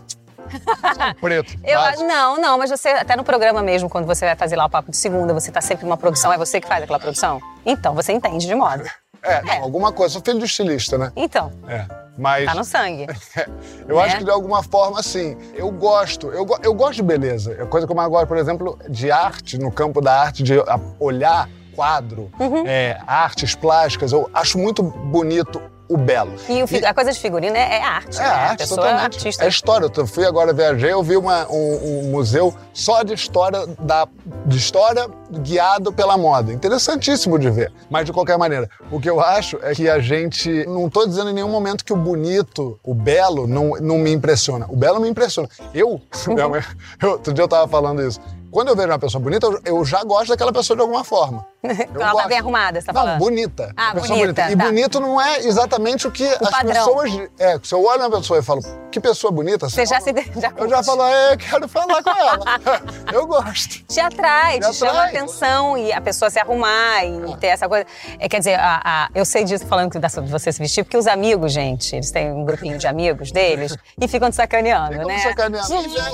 Preto. 1.20 1.54
Eu, 1.66 2.08
não, 2.08 2.38
não, 2.38 2.58
mas 2.58 2.70
você, 2.70 2.88
até 2.90 3.18
no 3.18 3.26
programa 3.26 3.62
mesmo, 3.62 3.90
quando 3.90 4.06
você 4.06 4.26
vai 4.26 4.38
fazer 4.38 4.56
lá 4.56 4.68
o 4.68 4.70
papo 4.70 4.90
de 4.90 4.96
segunda, 4.96 5.34
você 5.34 5.52
tá 5.52 5.60
sempre 5.60 5.84
numa 5.84 5.98
produção, 5.98 6.32
é 6.32 6.38
você 6.38 6.62
que 6.62 6.68
faz 6.68 6.82
aquela 6.82 7.00
produção? 7.00 7.42
Então, 7.66 7.94
você 7.94 8.14
entende 8.14 8.48
de 8.48 8.56
moda. 8.56 8.90
É, 9.24 9.42
não, 9.44 9.64
alguma 9.64 9.92
coisa. 9.92 10.14
Sou 10.14 10.22
filho 10.22 10.40
de 10.40 10.46
estilista, 10.46 10.98
né? 10.98 11.12
Então. 11.16 11.52
É. 11.68 11.86
Mas. 12.18 12.46
Tá 12.46 12.56
no 12.56 12.64
sangue. 12.64 13.08
eu 13.88 14.00
acho 14.00 14.14
né? 14.14 14.20
que 14.20 14.26
de 14.26 14.32
alguma 14.32 14.64
forma, 14.64 15.00
assim, 15.00 15.38
eu 15.54 15.72
gosto. 15.72 16.28
Eu, 16.28 16.48
eu 16.64 16.74
gosto 16.74 16.96
de 16.96 17.04
beleza. 17.04 17.56
É 17.60 17.66
coisa 17.66 17.86
que 17.86 17.92
eu 17.92 17.96
mais 17.96 18.10
gosto, 18.10 18.28
por 18.28 18.38
exemplo, 18.38 18.80
de 18.90 19.12
arte, 19.12 19.58
no 19.58 19.72
campo 19.72 20.02
da 20.02 20.22
arte, 20.22 20.44
de 20.44 20.54
olhar 21.00 21.48
quadro, 21.76 22.30
uhum. 22.40 22.66
é, 22.68 23.00
artes 23.08 23.56
plásticas. 23.56 24.12
Eu 24.12 24.30
acho 24.34 24.58
muito 24.58 24.84
bonito 24.84 25.62
o 25.94 25.98
belo. 25.98 26.34
E, 26.48 26.64
o, 26.64 26.68
E- 26.72 26.86
a 26.86 26.94
coisa 26.94 27.12
de 27.12 27.20
figurino 27.20 27.56
é, 27.56 27.78
é 27.78 27.84
arte. 27.84 28.18
é 28.18 28.22
né? 28.22 28.28
a 28.28 28.34
arte, 28.50 28.58
pessoa 28.60 28.78
totalmente. 28.82 29.02
é 29.02 29.04
artista. 29.06 29.44
É 29.44 29.48
história. 29.48 29.92
Eu 29.96 30.08
fui 30.08 30.26
agora, 30.26 30.54
viajei, 30.54 30.92
eu 30.94 31.04
vi 31.04 31.18
uma- 31.18 31.48
um, 31.52 32.06
um 32.08 32.12
museu 32.12 32.54
só 32.74 33.04
de 33.04 33.14
história, 33.14 33.66
da, 33.80 34.08
de 34.46 34.58
história 34.58 35.08
guiado 35.32 35.92
pela 35.94 36.18
moda. 36.18 36.52
Interessantíssimo 36.54 37.38
de 37.40 37.50
ver. 37.50 37.72
Mas, 37.90 38.06
de 38.06 38.14
qualquer 38.14 38.38
maneira, 38.38 38.70
o 38.92 39.00
que 39.00 39.10
eu 39.10 39.20
acho 39.20 39.58
é 39.62 39.74
que 39.74 39.90
a 39.90 40.00
gente... 40.00 40.66
Não 40.66 40.88
estou 40.88 41.08
dizendo 41.08 41.30
em 41.30 41.34
nenhum 41.34 41.50
momento 41.50 41.84
que 41.86 41.94
o 41.94 41.98
bonito, 41.98 42.80
o 42.84 42.94
belo, 42.94 43.48
não, 43.48 43.72
não 43.82 43.98
me 43.98 44.12
impressiona. 44.12 44.66
O 44.70 44.76
belo 44.76 45.00
me 45.00 45.10
impressiona. 45.10 45.50
Eu, 45.74 46.02
mãe- 46.50 46.62
eu 47.02 47.12
outro 47.12 47.34
dia 47.34 47.42
eu 47.44 47.46
estava 47.46 47.68
falando 47.68 48.02
isso. 48.02 48.20
Quando 48.50 48.68
eu 48.68 48.76
vejo 48.76 48.90
uma 48.90 49.00
pessoa 49.00 49.22
bonita, 49.24 49.46
eu, 49.48 49.60
eu 49.66 49.86
já 49.86 50.04
gosto 50.04 50.30
daquela 50.30 50.52
pessoa 50.52 50.76
de 50.76 50.82
alguma 50.82 51.04
forma. 51.04 51.46
Eu 51.64 52.02
Ela 52.02 52.24
tá 52.24 52.28
bem 52.28 52.40
arrumada, 52.40 52.82
você 52.82 52.88
tá 52.88 52.94
Não, 52.94 53.02
falando? 53.02 53.20
bonita. 53.20 53.72
Ah, 53.78 53.92
Pessoa 53.94 54.18
bonita, 54.18 54.50
E 54.52 54.56
tá. 54.58 54.66
bonito 54.66 55.00
não 55.00 55.22
é 55.22 55.40
exatamente 55.42 56.08
o 56.08 56.12
que 56.12 56.28
as 56.28 56.50
padrão. 56.50 56.74
pessoas. 56.74 57.30
É, 57.38 57.60
se 57.62 57.76
eu 57.76 57.86
olho 57.86 58.02
uma 58.02 58.18
pessoa 58.18 58.40
e 58.40 58.44
falo, 58.44 58.62
que 58.92 59.00
pessoa 59.00 59.32
bonita, 59.32 59.70
Você 59.70 59.86
já 59.86 60.02
se... 60.02 60.12
Já 60.42 60.52
eu 60.58 60.68
já 60.68 60.84
falo, 60.84 61.04
é, 61.08 61.38
quero 61.38 61.68
falar 61.68 62.02
com 62.04 62.10
ela. 62.10 62.44
eu 63.14 63.28
gosto. 63.28 63.84
te 63.86 64.00
atrai, 64.00 64.60
te, 64.60 64.68
Te 64.72 64.74
chama 64.76 64.92
a 64.92 65.04
atrai. 65.06 65.18
atenção 65.18 65.78
e 65.78 65.94
a 65.94 66.02
pessoa 66.02 66.32
se 66.32 66.40
arrumar 66.40 67.06
e 67.06 67.38
ter 67.38 67.48
essa 67.48 67.70
coisa. 67.70 67.86
É, 68.18 68.28
quer 68.28 68.40
dizer, 68.40 68.56
a- 68.60 68.82
a- 68.84 69.10
eu 69.14 69.24
sei 69.24 69.44
disso 69.44 69.68
falando 69.68 69.92
que 69.92 70.00
dá 70.00 70.10
sobre 70.10 70.32
você 70.32 70.52
se 70.52 70.58
vestir, 70.60 70.84
porque 70.84 70.98
os 70.98 71.06
amigos, 71.06 71.52
gente, 71.54 71.96
eles 71.96 72.10
têm 72.10 72.32
um 72.32 72.44
grupinho 72.44 72.78
de 72.80 72.88
amigos 72.88 73.32
deles 73.32 73.78
e 74.02 74.08
ficam 74.08 74.32
te 74.32 74.36
sacaneando, 74.36 74.94
Ficam 74.94 75.08
né? 75.08 75.20
sacaneando. 75.20 75.74
Inveja. 75.74 76.12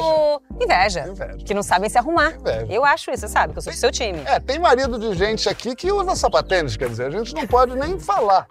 Inveja. 0.62 1.08
Inveja. 1.08 1.38
Que 1.46 1.54
não 1.54 1.63
sabem 1.63 1.89
se 1.89 1.98
arrumar. 1.98 2.34
Inveja. 2.36 2.68
Eu 2.70 2.84
acho 2.84 3.12
isso, 3.12 3.22
você 3.22 3.27
sabe, 3.30 3.54
que 3.54 3.60
eu 3.60 3.63
sou 3.63 3.72
do 3.72 3.80
seu 3.80 3.92
time. 3.92 4.22
É, 4.25 4.39
tem 4.42 4.60
marido 4.60 5.00
de 5.00 5.16
gente 5.18 5.37
aqui 5.46 5.75
que 5.75 5.91
usa 5.91 6.15
sapatênis, 6.15 6.77
quer 6.77 6.88
dizer, 6.89 7.08
a 7.08 7.10
gente 7.12 7.34
não 7.36 7.46
pode 7.46 7.75
nem 7.75 8.00
falar. 8.00 8.48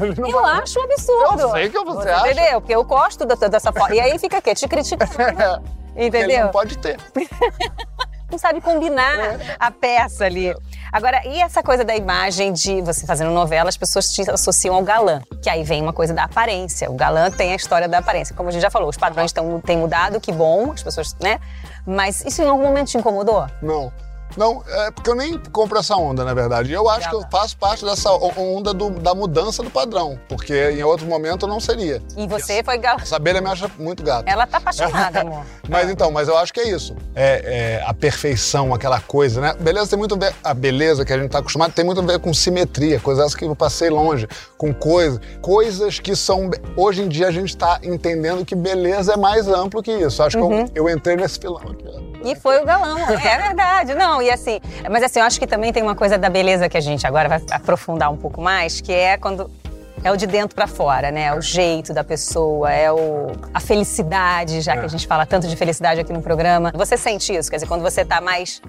Gente 0.00 0.20
não 0.20 0.28
Eu 0.30 0.40
pode- 0.40 0.60
acho 0.62 0.80
um 0.80 0.84
absurdo. 0.84 1.40
Eu 1.42 1.50
sei 1.50 1.68
que 1.68 1.78
você 1.84 2.08
acha. 2.08 2.30
Entendeu? 2.30 2.60
Porque 2.60 2.74
eu 2.74 2.84
gosto 2.84 3.26
dessa 3.26 3.70
forma. 3.72 3.94
E 3.94 4.00
aí 4.00 4.18
fica 4.18 4.38
o 4.38 4.42
quê? 4.42 4.54
Te 4.54 4.66
criticando. 4.66 5.12
É, 5.98 6.04
Ele 6.04 6.16
Entendeu? 6.16 6.44
não 6.44 6.52
pode 6.52 6.78
ter. 6.78 6.96
não 8.30 8.38
sabe 8.38 8.60
combinar 8.60 9.18
É. 9.18 9.56
a 9.58 9.68
peça 9.70 10.26
ali. 10.26 10.54
Agora, 10.92 11.26
e 11.26 11.40
essa 11.40 11.60
coisa 11.62 11.84
da 11.84 11.96
imagem 11.96 12.52
de 12.52 12.80
você 12.82 13.04
fazendo 13.04 13.30
novela, 13.32 13.68
as 13.68 13.76
pessoas 13.76 14.12
te 14.12 14.22
associam 14.30 14.76
ao 14.76 14.82
galã, 14.82 15.20
que 15.42 15.50
aí 15.50 15.64
vem 15.64 15.82
uma 15.82 15.92
coisa 15.92 16.14
da 16.14 16.24
aparência. 16.24 16.88
O 16.88 16.94
galã 16.94 17.30
tem 17.32 17.52
a 17.52 17.56
história 17.56 17.88
da 17.88 17.98
aparência. 17.98 18.32
Como 18.34 18.48
a 18.48 18.52
gente 18.52 18.62
já 18.62 18.70
falou, 18.70 18.88
os 18.88 18.96
padrões 18.96 19.32
tão, 19.32 19.60
têm 19.60 19.76
mudado, 19.76 20.20
que 20.20 20.30
bom, 20.30 20.70
as 20.72 20.82
pessoas, 20.84 21.16
né? 21.20 21.40
Mas 21.84 22.24
isso 22.24 22.42
em 22.42 22.48
algum 22.48 22.62
momento 22.62 22.88
te 22.88 22.98
incomodou? 22.98 23.46
Não. 23.60 23.92
Não, 24.36 24.62
é 24.66 24.90
porque 24.90 25.10
eu 25.10 25.14
nem 25.14 25.38
compro 25.52 25.78
essa 25.78 25.96
onda, 25.96 26.24
na 26.24 26.32
verdade. 26.34 26.70
E 26.70 26.74
Eu 26.74 26.88
acho 26.88 27.08
que 27.08 27.14
eu 27.16 27.24
faço 27.30 27.56
parte 27.56 27.84
dessa 27.84 28.10
onda 28.12 28.72
do- 28.72 28.90
da 28.90 29.14
mudança 29.14 29.62
do 29.62 29.70
padrão, 29.70 30.18
porque 30.28 30.70
em 30.70 30.82
outro 30.84 31.06
momento 31.06 31.44
eu 31.44 31.48
não 31.48 31.58
seria. 31.60 32.00
E 32.16 32.26
você 32.26 32.62
foi 32.62 32.78
galã. 32.78 32.98
Essa 33.02 33.16
abelha 33.16 33.40
me 33.40 33.48
acha 33.48 33.68
muito 33.78 34.02
gato. 34.02 34.28
Ela 34.28 34.46
tá 34.46 34.58
apaixonada, 34.58 35.20
amor. 35.22 35.42
Mas 35.68 35.90
então, 35.90 36.10
mas 36.10 36.28
eu 36.28 36.38
acho 36.38 36.50
que 36.52 36.60
é 36.60 36.68
isso. 36.70 36.96
É, 37.14 37.80
é 37.82 37.84
a 37.86 37.92
perfeição, 37.92 38.72
aquela 38.72 39.00
coisa, 39.00 39.38
né? 39.40 39.54
Beleza 39.60 39.90
tem 39.90 39.98
muito 39.98 40.14
a 40.14 40.18
ver. 40.18 40.34
A 40.42 40.54
beleza 40.54 41.04
que 41.04 41.12
a 41.12 41.18
gente 41.18 41.30
tá 41.30 41.40
acostumado 41.40 41.72
tem 41.72 41.84
muito 41.84 42.00
a 42.00 42.04
ver 42.04 42.18
com 42.20 42.32
simetria, 42.32 42.98
coisas 43.00 43.34
que 43.34 43.44
eu 43.44 43.54
passei 43.54 43.90
longe, 43.90 44.26
com 44.56 44.72
coisas. 44.72 45.20
Coisas 45.42 45.98
que 46.00 46.16
são. 46.16 46.50
Hoje 46.74 47.02
em 47.02 47.08
dia 47.08 47.26
a 47.28 47.30
gente 47.30 47.54
tá 47.54 47.80
entendendo 47.82 48.46
que 48.46 48.54
beleza 48.54 49.12
é 49.12 49.16
mais 49.18 49.46
amplo 49.46 49.82
que 49.82 49.92
isso. 49.92 50.22
Acho 50.22 50.38
Uhum. 50.38 50.66
que 50.68 50.78
eu, 50.78 50.88
eu 50.88 50.94
entrei 50.96 51.16
nesse 51.16 51.38
filão 51.38 51.58
aqui. 51.58 52.08
E 52.24 52.34
foi 52.34 52.60
o 52.60 52.64
galão, 52.64 52.98
é 52.98 53.16
verdade. 53.16 53.94
Não, 53.94 54.17
e 54.22 54.30
assim, 54.30 54.60
mas 54.90 55.02
assim, 55.02 55.18
eu 55.20 55.24
acho 55.24 55.38
que 55.38 55.46
também 55.46 55.72
tem 55.72 55.82
uma 55.82 55.94
coisa 55.94 56.16
da 56.18 56.28
beleza 56.28 56.68
que 56.68 56.76
a 56.76 56.80
gente 56.80 57.06
agora 57.06 57.28
vai 57.28 57.42
aprofundar 57.50 58.10
um 58.10 58.16
pouco 58.16 58.40
mais, 58.40 58.80
que 58.80 58.92
é 58.92 59.16
quando 59.16 59.50
é 60.04 60.12
o 60.12 60.16
de 60.16 60.26
dentro 60.26 60.54
pra 60.54 60.66
fora, 60.68 61.10
né? 61.10 61.24
É 61.24 61.34
o 61.34 61.40
jeito 61.40 61.92
da 61.92 62.04
pessoa, 62.04 62.72
é 62.72 62.90
o 62.92 63.32
a 63.52 63.58
felicidade, 63.60 64.60
já 64.60 64.76
que 64.76 64.84
a 64.84 64.88
gente 64.88 65.06
fala 65.06 65.26
tanto 65.26 65.48
de 65.48 65.56
felicidade 65.56 66.00
aqui 66.00 66.12
no 66.12 66.22
programa. 66.22 66.70
Você 66.74 66.96
sente 66.96 67.34
isso, 67.34 67.50
quer 67.50 67.56
dizer, 67.56 67.66
quando 67.66 67.82
você 67.82 68.04
tá 68.04 68.20
mais 68.20 68.60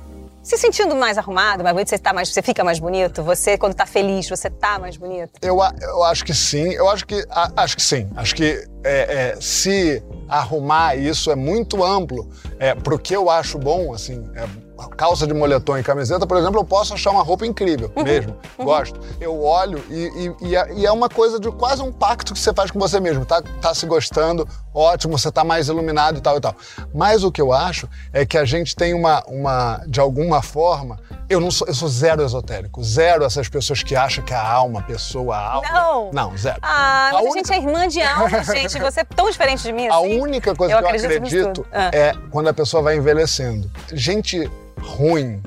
se 0.42 0.58
sentindo 0.58 0.96
mais 0.96 1.18
arrumado, 1.18 1.62
mais 1.64 1.74
bonito, 1.76 1.90
você 1.90 2.00
tá 2.00 2.14
mais, 2.14 2.30
você 2.30 2.42
fica 2.42 2.64
mais 2.64 2.80
bonito, 2.80 3.22
você 3.22 3.58
quando 3.58 3.74
tá 3.76 3.86
feliz, 3.86 4.28
você 4.28 4.50
tá 4.50 4.80
mais 4.80 4.96
bonito. 4.98 5.32
Eu, 5.42 5.60
eu 5.82 6.04
acho 6.06 6.24
que 6.26 6.34
sim, 6.34 6.72
eu 6.74 6.90
acho 6.90 7.06
que, 7.06 7.24
a- 7.30 7.52
acho 7.58 7.76
que 7.76 7.84
sim. 7.84 8.10
Acho 8.16 8.34
que 8.34 8.66
é, 8.84 9.34
é, 9.36 9.38
se 9.42 10.02
arrumar 10.28 10.96
isso 10.96 11.30
é 11.30 11.36
muito 11.36 11.84
amplo. 11.84 12.28
É, 12.58 12.74
pro 12.74 12.98
que 12.98 13.14
eu 13.16 13.30
acho 13.30 13.60
bom, 13.60 13.94
assim, 13.94 14.28
é, 14.36 14.48
calça 14.88 15.26
de 15.28 15.34
moletom 15.34 15.78
e 15.78 15.84
camiseta, 15.84 16.26
por 16.26 16.38
exemplo, 16.38 16.60
eu 16.60 16.64
posso 16.66 16.94
achar 16.94 17.12
uma 17.12 17.24
roupa 17.24 17.46
incrível 17.46 17.92
mesmo. 18.04 18.36
Gosto. 18.58 19.00
Eu 19.20 19.44
olho 19.44 19.84
e, 19.90 20.34
e- 20.42 20.48
e 20.50 20.56
é, 20.56 20.74
e 20.74 20.86
é 20.86 20.92
uma 20.92 21.10
coisa 21.10 21.40
de 21.40 21.52
quase 21.52 21.82
um 21.82 21.92
pacto 21.92 22.34
que 22.34 22.40
você 22.40 22.54
faz 22.54 22.72
com 22.72 22.80
você 22.80 23.00
mesmo. 23.00 23.26
Tá, 23.26 23.42
tá 23.62 23.74
se 23.74 23.86
gostando, 23.86 24.48
ótimo, 24.74 25.18
você 25.18 25.32
tá 25.32 25.44
mais 25.44 25.68
iluminado 25.68 26.18
e 26.18 26.22
tal 26.22 26.38
e 26.38 26.42
tal. 26.42 26.56
Mas 26.94 27.24
o 27.24 27.32
que 27.32 27.42
eu 27.42 27.52
acho 27.52 27.88
é 28.14 28.26
que 28.26 28.38
a 28.38 28.46
gente 28.46 28.76
tem 28.76 28.94
uma, 28.94 29.24
uma 29.28 29.82
de 29.88 30.00
alguma 30.00 30.42
forma, 30.42 31.00
eu 31.30 31.40
não 31.40 31.52
sou, 31.52 31.68
eu 31.68 31.74
sou 31.74 31.88
zero 31.88 32.24
esotérico, 32.24 32.84
zero 32.84 33.24
essas 33.24 33.48
pessoas 33.50 33.84
que 33.84 33.96
acham 33.96 34.24
que 34.24 34.34
a 34.34 34.42
alma, 34.42 34.80
a 34.80 34.84
pessoa, 34.84 35.36
a 35.36 35.52
alma. 35.54 35.70
Não. 35.72 36.12
Não, 36.12 36.38
zero. 36.38 36.58
Ah, 36.62 37.10
mas 37.14 37.26
a, 37.26 37.30
A 37.30 37.32
gente 37.34 37.54
é 37.54 37.58
irmã 37.58 37.88
de 37.88 38.02
alma, 38.02 38.44
gente. 38.44 38.80
Você 38.80 39.02
é 39.02 39.04
tão 39.04 39.30
diferente 39.30 39.64
de 39.64 39.72
mim 39.72 39.88
A 39.88 39.98
assim. 39.98 40.20
única 40.20 40.56
coisa 40.56 40.74
eu 40.74 40.78
que 40.80 40.84
eu 40.84 40.88
acredito 40.88 41.22
nisso 41.22 41.38
acredito. 41.40 41.66
Ah. 41.72 41.90
é 41.94 42.14
quando 42.32 42.48
a 42.48 42.54
pessoa 42.54 42.82
vai 42.82 42.96
envelhecendo. 42.98 43.70
Gente 43.94 44.50
ruim, 44.82 45.42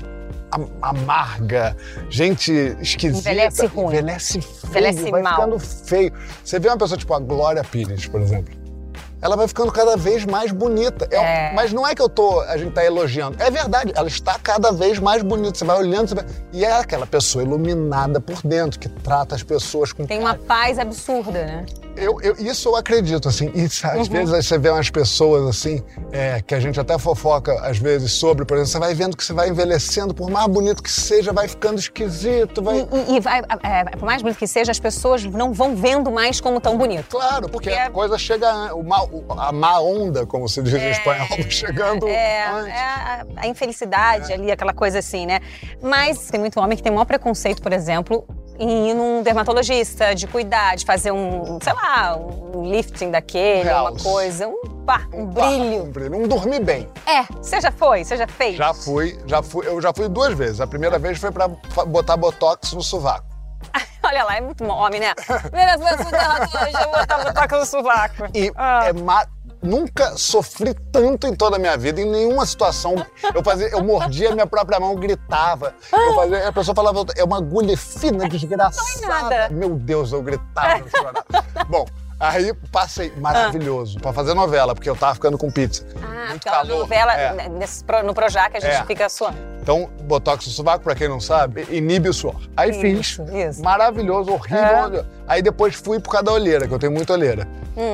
am- 0.50 0.68
amarga, 0.80 1.76
gente 2.08 2.52
esquisita. 2.80 3.30
Envelhece 3.30 3.66
ruim. 3.66 3.86
Envelhece 3.96 4.40
feio, 4.40 4.66
Envelhece 4.66 5.10
vai 5.10 5.22
mal. 5.22 5.34
ficando 5.34 5.58
feio. 5.58 6.12
Você 6.44 6.58
vê 6.58 6.68
uma 6.68 6.76
pessoa 6.78 6.98
tipo 6.98 7.12
a 7.14 7.18
Glória 7.18 7.64
Pires, 7.64 8.06
por 8.06 8.20
exemplo. 8.20 8.62
Ela 9.20 9.36
vai 9.36 9.46
ficando 9.46 9.70
cada 9.70 9.96
vez 9.96 10.24
mais 10.24 10.50
bonita. 10.50 11.06
É 11.08 11.16
É. 11.50 11.52
Mas 11.54 11.72
não 11.72 11.86
é 11.86 11.94
que 11.94 12.02
eu 12.02 12.08
tô, 12.08 12.40
a 12.40 12.56
gente 12.56 12.72
tá 12.72 12.84
elogiando. 12.84 13.40
É 13.40 13.48
verdade, 13.52 13.92
ela 13.94 14.08
está 14.08 14.36
cada 14.36 14.72
vez 14.72 14.98
mais 14.98 15.22
bonita. 15.22 15.56
Você 15.56 15.64
vai 15.64 15.78
olhando, 15.78 16.08
você 16.08 16.16
vai... 16.16 16.24
e 16.52 16.64
é 16.64 16.72
aquela 16.72 17.06
pessoa 17.06 17.44
iluminada 17.44 18.20
por 18.20 18.40
dentro, 18.42 18.80
que 18.80 18.88
trata 18.88 19.36
as 19.36 19.42
pessoas 19.44 19.92
com 19.92 20.04
Tem 20.04 20.18
uma 20.18 20.34
paz 20.34 20.76
absurda, 20.76 21.44
né? 21.46 21.64
Eu, 21.96 22.20
eu- 22.20 22.36
isso 22.38 22.68
eu 22.68 22.76
acredito, 22.76 23.28
assim. 23.28 23.50
E 23.54 23.64
às 23.64 23.82
Uhum. 23.82 24.04
vezes 24.04 24.46
você 24.46 24.58
vê 24.58 24.70
umas 24.70 24.90
pessoas, 24.90 25.46
assim, 25.48 25.82
é, 26.10 26.40
que 26.40 26.54
a 26.54 26.60
gente 26.60 26.78
até 26.80 26.98
fofoca, 26.98 27.52
às 27.62 27.78
vezes, 27.78 28.12
sobre, 28.12 28.44
por 28.44 28.56
exemplo, 28.56 28.72
você 28.72 28.78
vai 28.78 28.94
vendo 28.94 29.16
que 29.16 29.24
você 29.24 29.32
vai 29.32 29.48
envelhecendo, 29.48 30.14
por 30.14 30.30
mais 30.30 30.46
bonito 30.46 30.82
que 30.82 30.90
seja, 30.90 31.32
vai 31.32 31.48
ficando 31.48 31.78
esquisito, 31.78 32.62
vai... 32.62 32.86
E, 33.08 33.16
e 33.16 33.20
vai, 33.20 33.40
é, 33.62 33.84
por 33.96 34.04
mais 34.06 34.22
bonito 34.22 34.38
que 34.38 34.46
seja, 34.46 34.70
as 34.70 34.80
pessoas 34.80 35.24
não 35.24 35.52
vão 35.52 35.74
vendo 35.76 36.10
mais 36.10 36.40
como 36.40 36.60
tão 36.60 36.76
bonito. 36.76 37.06
Claro, 37.10 37.48
porque 37.48 37.70
É. 37.70 37.82
a 37.86 37.90
coisa 37.90 38.16
chega, 38.18 38.74
o 38.74 38.82
mal- 38.82 39.08
a 39.38 39.52
má 39.52 39.78
onda, 39.80 40.24
como 40.26 40.48
se 40.48 40.62
diz 40.62 40.74
em 40.74 40.90
espanhol, 40.90 41.26
chegando 41.50 42.06
É, 42.08 42.48
antes. 42.48 42.72
é 42.72 42.78
a, 42.80 43.26
a 43.36 43.46
infelicidade 43.46 44.32
ali, 44.32 44.50
aquela 44.50 44.72
coisa 44.72 44.98
assim, 44.98 45.26
né? 45.26 45.40
Mas 45.80 46.28
tem 46.30 46.40
muito 46.40 46.58
homem 46.60 46.76
que 46.76 46.82
tem 46.82 46.90
o 46.90 46.94
maior 46.94 47.04
preconceito, 47.06 47.60
por 47.62 47.72
exemplo, 47.72 48.24
em 48.58 48.90
ir 48.90 48.94
num 48.94 49.22
dermatologista, 49.22 50.14
de 50.14 50.26
cuidar, 50.26 50.76
de 50.76 50.84
fazer 50.84 51.10
um, 51.12 51.58
sei 51.62 51.72
lá, 51.72 52.16
um 52.16 52.70
lifting 52.70 53.10
daquele, 53.10 53.68
uma 53.70 53.88
Realce. 53.90 54.04
coisa, 54.04 54.48
um 54.48 54.60
pá, 54.86 55.02
um 55.12 55.26
Pá, 55.32 55.46
brilho. 55.46 55.82
um 55.84 55.90
brilho, 55.90 56.10
Não 56.18 56.28
dormir 56.28 56.60
bem. 56.60 56.88
É, 57.06 57.22
você 57.32 57.60
já 57.60 57.70
foi? 57.72 58.04
Você 58.04 58.16
já 58.16 58.26
fez? 58.26 58.56
Já 58.56 58.72
fui, 58.74 59.18
já 59.26 59.42
fui, 59.42 59.66
eu 59.66 59.80
já 59.80 59.92
fui 59.94 60.08
duas 60.08 60.34
vezes. 60.34 60.60
A 60.60 60.66
primeira 60.66 60.98
vez 60.98 61.18
foi 61.18 61.30
pra 61.30 61.48
fa- 61.70 61.84
botar 61.84 62.16
botox 62.16 62.72
no 62.72 62.82
sovaco. 62.82 63.26
Olha 64.04 64.24
lá, 64.24 64.36
é 64.36 64.40
muito 64.40 64.64
homem, 64.64 65.00
né? 65.00 65.14
Primeira 65.42 65.76
vez 65.78 65.90
eu 65.92 65.98
fui 65.98 66.10
dermatologista, 66.10 66.86
botar 66.88 67.18
botox 67.24 67.52
no 67.58 67.66
sovaco. 67.66 68.14
E 68.34 68.52
Ah. 68.56 68.86
é 68.88 68.92
ma- 68.92 69.26
Nunca 69.62 70.16
sofri 70.16 70.74
tanto 70.90 71.26
em 71.26 71.34
toda 71.34 71.56
a 71.56 71.58
minha 71.58 71.76
vida, 71.76 72.00
em 72.00 72.10
nenhuma 72.10 72.44
situação. 72.44 72.94
Eu 73.32 73.42
fazia, 73.44 73.68
eu 73.68 73.82
mordia 73.82 74.30
a 74.30 74.32
minha 74.32 74.46
própria 74.46 74.80
mão, 74.80 74.94
gritava. 74.96 75.74
Eu 75.92 76.14
fazia, 76.14 76.48
a 76.48 76.52
pessoa 76.52 76.74
falava, 76.74 77.04
é 77.16 77.22
uma 77.22 77.36
agulha 77.36 77.76
fina, 77.76 78.28
desgraçada. 78.28 79.06
nada. 79.06 79.48
Meu 79.50 79.70
Deus, 79.76 80.12
eu 80.12 80.20
gritava. 80.20 80.84
Bom, 81.68 81.86
aí 82.28 82.54
passei, 82.70 83.12
maravilhoso, 83.16 83.98
pra 83.98 84.12
fazer 84.12 84.34
novela, 84.34 84.74
porque 84.74 84.88
eu 84.88 84.96
tava 84.96 85.14
ficando 85.14 85.36
com 85.36 85.50
pizza. 85.50 85.84
Ah, 86.02 86.28
Muito 86.30 86.46
aquela 86.48 86.64
calor. 86.64 86.78
novela, 86.80 87.12
É. 87.14 87.32
né, 87.34 87.48
nesse 87.48 87.84
no 88.04 88.14
Projac 88.14 88.56
a 88.56 88.60
gente 88.60 88.70
É. 88.72 88.84
fica 88.84 89.08
suando. 89.08 89.36
Então, 89.60 89.88
botox 90.02 90.46
no 90.46 90.52
sovaco, 90.52 90.82
pra 90.84 90.94
quem 90.94 91.08
não 91.08 91.20
sabe, 91.20 91.66
inibe 91.70 92.08
o 92.08 92.12
suor. 92.12 92.36
Aí 92.56 92.70
Isso, 92.70 92.80
fiz. 93.24 93.32
isso. 93.34 93.62
Maravilhoso, 93.62 94.32
horrível. 94.32 95.04
Aí 95.26 95.40
depois 95.42 95.74
fui 95.74 96.00
por 96.00 96.10
causa 96.10 96.24
da 96.26 96.32
olheira, 96.32 96.66
que 96.66 96.74
eu 96.74 96.78
tenho 96.78 96.92
muita 96.92 97.12
olheira. 97.12 97.46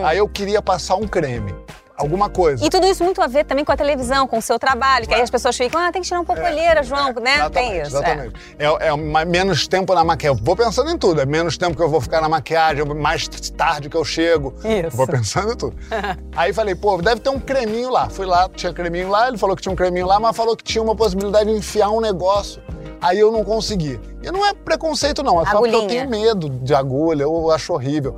Aí 0.04 0.18
eu 0.18 0.28
queria 0.28 0.62
passar 0.62 0.97
um 0.97 1.06
creme, 1.06 1.54
alguma 1.98 2.28
coisa. 2.30 2.64
E 2.64 2.70
tudo 2.70 2.86
isso 2.86 3.02
muito 3.04 3.20
a 3.20 3.26
ver 3.26 3.44
também 3.44 3.64
com 3.64 3.72
a 3.72 3.76
televisão, 3.76 4.26
com 4.26 4.38
o 4.38 4.42
seu 4.42 4.58
trabalho, 4.58 5.06
que 5.06 5.14
aí 5.14 5.20
as 5.20 5.30
pessoas 5.30 5.56
ficam, 5.56 5.80
ah, 5.80 5.90
tem 5.92 6.00
que 6.00 6.08
tirar 6.08 6.20
um 6.20 6.24
pouco 6.24 6.40
a 6.40 6.44
olheira, 6.44 6.82
João, 6.82 7.12
né? 7.20 7.48
Tem 7.50 7.72
isso. 7.80 7.96
é. 7.96 8.00
Exatamente. 8.00 8.34
É, 8.58 8.88
é 8.88 8.92
uma- 8.92 9.24
menos 9.24 9.66
tempo 9.66 9.94
na 9.94 10.04
maquiagem. 10.04 10.38
Eu 10.38 10.44
vou 10.44 10.56
pensando 10.56 10.90
em 10.90 10.96
tudo. 10.96 11.20
É 11.20 11.26
menos 11.26 11.58
tempo 11.58 11.76
que 11.76 11.82
eu 11.82 11.88
vou 11.88 12.00
ficar 12.00 12.20
na 12.20 12.28
maquiagem, 12.28 12.84
mais 12.84 13.26
tarde 13.28 13.88
que 13.90 13.96
eu 13.96 14.04
chego. 14.04 14.54
Isso. 14.64 14.96
Vou 14.96 15.06
pensando 15.06 15.52
em 15.52 15.56
tudo. 15.56 15.76
Aí 16.36 16.52
falei, 16.52 16.74
pô, 16.74 16.96
deve 17.02 17.20
ter 17.20 17.30
um 17.30 17.40
creminho 17.40 17.90
lá. 17.90 18.08
Fui 18.08 18.24
lá, 18.26 18.48
tinha 18.54 18.72
creminho 18.72 19.08
lá, 19.08 19.28
ele 19.28 19.36
falou 19.36 19.56
que 19.56 19.62
tinha 19.62 19.72
um 19.72 19.76
creminho 19.76 20.06
lá, 20.06 20.20
mas 20.20 20.36
falou 20.36 20.56
que 20.56 20.64
tinha 20.64 20.82
uma 20.82 20.94
possibilidade 20.94 21.50
de 21.50 21.56
enfiar 21.58 21.90
um 21.90 22.00
negócio 22.00 22.62
Aí 23.00 23.18
eu 23.20 23.30
não 23.30 23.44
consegui. 23.44 24.00
E 24.22 24.30
não 24.32 24.44
é 24.44 24.52
preconceito, 24.52 25.22
não. 25.22 25.40
É 25.40 25.46
só 25.46 25.58
porque 25.60 25.72
eu 25.74 25.86
tenho 25.86 26.08
medo 26.10 26.50
de 26.50 26.74
agulha, 26.74 27.22
eu 27.22 27.48
acho 27.52 27.72
horrível. 27.72 28.16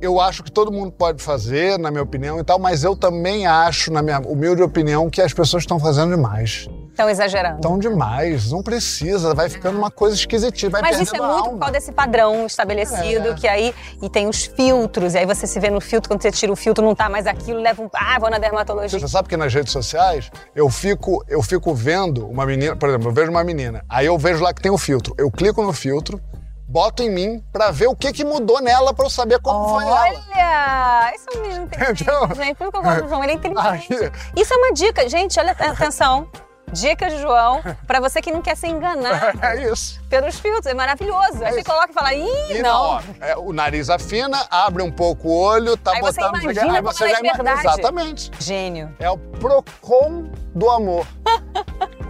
Eu 0.00 0.20
acho 0.20 0.44
que 0.44 0.52
todo 0.52 0.70
mundo 0.70 0.92
pode 0.92 1.20
fazer, 1.20 1.76
na 1.76 1.90
minha 1.90 2.02
opinião 2.02 2.38
e 2.38 2.44
tal, 2.44 2.58
mas 2.58 2.84
eu 2.84 2.94
também 2.94 3.46
acho, 3.46 3.92
na 3.92 4.00
minha 4.00 4.20
humilde 4.20 4.62
opinião, 4.62 5.10
que 5.10 5.20
as 5.20 5.32
pessoas 5.32 5.64
estão 5.64 5.80
fazendo 5.80 6.14
demais. 6.14 6.68
Estão 6.90 7.10
exagerando. 7.10 7.56
Estão 7.56 7.78
demais, 7.78 8.50
não 8.52 8.62
precisa, 8.62 9.34
vai 9.34 9.48
ficando 9.48 9.76
uma 9.76 9.90
coisa 9.90 10.14
esquisitinha, 10.16 10.70
vai 10.70 10.82
Mas 10.82 11.00
isso 11.00 11.16
é 11.16 11.20
muito 11.20 11.50
por 11.50 11.58
causa 11.58 11.72
desse 11.72 11.92
padrão 11.92 12.46
estabelecido, 12.46 13.28
É. 13.28 13.34
que 13.34 13.46
aí. 13.48 13.74
E 14.00 14.08
tem 14.08 14.28
os 14.28 14.46
filtros, 14.46 15.14
e 15.14 15.18
aí 15.18 15.26
você 15.26 15.46
se 15.46 15.58
vê 15.58 15.70
no 15.70 15.80
filtro, 15.80 16.08
quando 16.08 16.22
você 16.22 16.30
tira 16.30 16.52
o 16.52 16.56
filtro, 16.56 16.84
não 16.84 16.94
tá 16.94 17.08
mais 17.08 17.26
aquilo, 17.26 17.60
leva 17.60 17.82
um. 17.82 17.88
Ah, 17.92 18.18
vou 18.20 18.30
na 18.30 18.38
dermatologia. 18.38 18.98
Você 18.98 19.08
sabe 19.08 19.28
que 19.28 19.36
nas 19.36 19.52
redes 19.52 19.72
sociais 19.72 20.30
eu 20.54 20.68
fico, 20.70 21.24
eu 21.28 21.42
fico 21.42 21.74
vendo 21.74 22.26
uma 22.26 22.46
menina, 22.46 22.74
por 22.76 22.88
exemplo, 22.88 23.08
eu 23.08 23.12
vejo 23.14 23.30
uma 23.30 23.42
menina, 23.44 23.84
aí 23.88 24.06
eu 24.06 24.18
vejo 24.18 24.42
lá 24.42 24.52
que 24.52 24.60
tem 24.62 24.70
o 24.70 24.78
filtro. 24.78 25.14
Eu 25.18 25.30
clico 25.30 25.62
no 25.62 25.72
filtro, 25.72 26.20
boto 26.68 27.02
em 27.02 27.10
mim 27.10 27.42
pra 27.52 27.70
ver 27.70 27.86
o 27.86 27.96
que, 27.96 28.12
que 28.12 28.24
mudou 28.24 28.60
nela 28.60 28.92
pra 28.92 29.06
eu 29.06 29.10
saber 29.10 29.40
como 29.40 29.68
foi 29.70 29.84
ela. 29.84 30.00
Olha! 30.02 31.12
Isso 31.14 31.26
é 31.34 31.40
menino 31.40 31.64
inteligente, 31.64 32.02
Então- 32.02 32.28
gente. 32.34 32.54
Por 32.56 32.64
isso 32.64 32.70
que 32.72 32.76
eu 32.78 32.82
gosto 32.82 33.02
do 33.02 33.08
João, 33.08 33.22
ele 33.24 33.32
é 33.32 33.36
inteligente. 33.36 33.92
Aí- 33.94 34.12
Isso 34.36 34.52
é 34.54 34.56
uma 34.56 34.72
dica. 34.72 35.08
Gente, 35.08 35.38
olha, 35.40 35.52
atenção. 35.52 36.28
Dica 36.70 37.08
de 37.08 37.18
João, 37.22 37.62
pra 37.86 37.98
você 37.98 38.20
que 38.20 38.30
não 38.30 38.42
quer 38.42 38.54
ser 38.54 38.66
enganado 38.66 39.38
É 39.42 39.70
isso. 39.72 39.98
pelos 40.10 40.38
filtros. 40.38 40.66
É 40.66 40.74
maravilhoso. 40.74 41.42
Aí 41.42 41.54
você 41.54 41.64
coloca 41.64 41.88
e 41.90 41.94
fala, 41.94 42.12
ih, 42.12 42.58
E 42.58 42.62
não. 42.62 42.76
ó, 42.82 43.00
é, 43.22 43.34
o 43.38 43.54
nariz 43.54 43.88
afina, 43.88 44.46
abre 44.50 44.82
um 44.82 44.92
pouco 44.92 45.28
o 45.28 45.34
olho, 45.34 45.78
tá 45.78 45.92
Aí 45.92 46.02
você 46.02 46.20
botando. 46.20 46.34
não 46.34 46.40
quê, 46.40 46.44
imagina 46.52 46.76
aí 46.76 46.82
você 46.82 47.04
é 47.04 47.08
já 47.08 47.14
de 47.14 47.26
imagina. 47.26 47.52
Exatamente. 47.62 48.30
Gênio. 48.38 48.94
É 49.00 49.08
o 49.10 49.16
Procon 49.16 50.24
do 50.54 50.68
amor. 50.68 51.06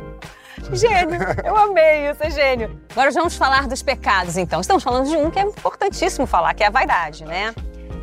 Gênio. 0.72 1.20
Eu 1.44 1.56
amei 1.56 2.10
isso, 2.10 2.22
é 2.22 2.30
gênio. 2.30 2.80
Agora 2.90 3.10
vamos 3.10 3.36
falar 3.36 3.66
dos 3.66 3.82
pecados, 3.82 4.36
então. 4.36 4.60
Estamos 4.60 4.82
falando 4.82 5.08
de 5.08 5.16
um 5.16 5.30
que 5.30 5.38
é 5.38 5.42
importantíssimo 5.42 6.26
falar, 6.26 6.54
que 6.54 6.62
é 6.62 6.66
a 6.66 6.70
vaidade, 6.70 7.24
né? 7.24 7.54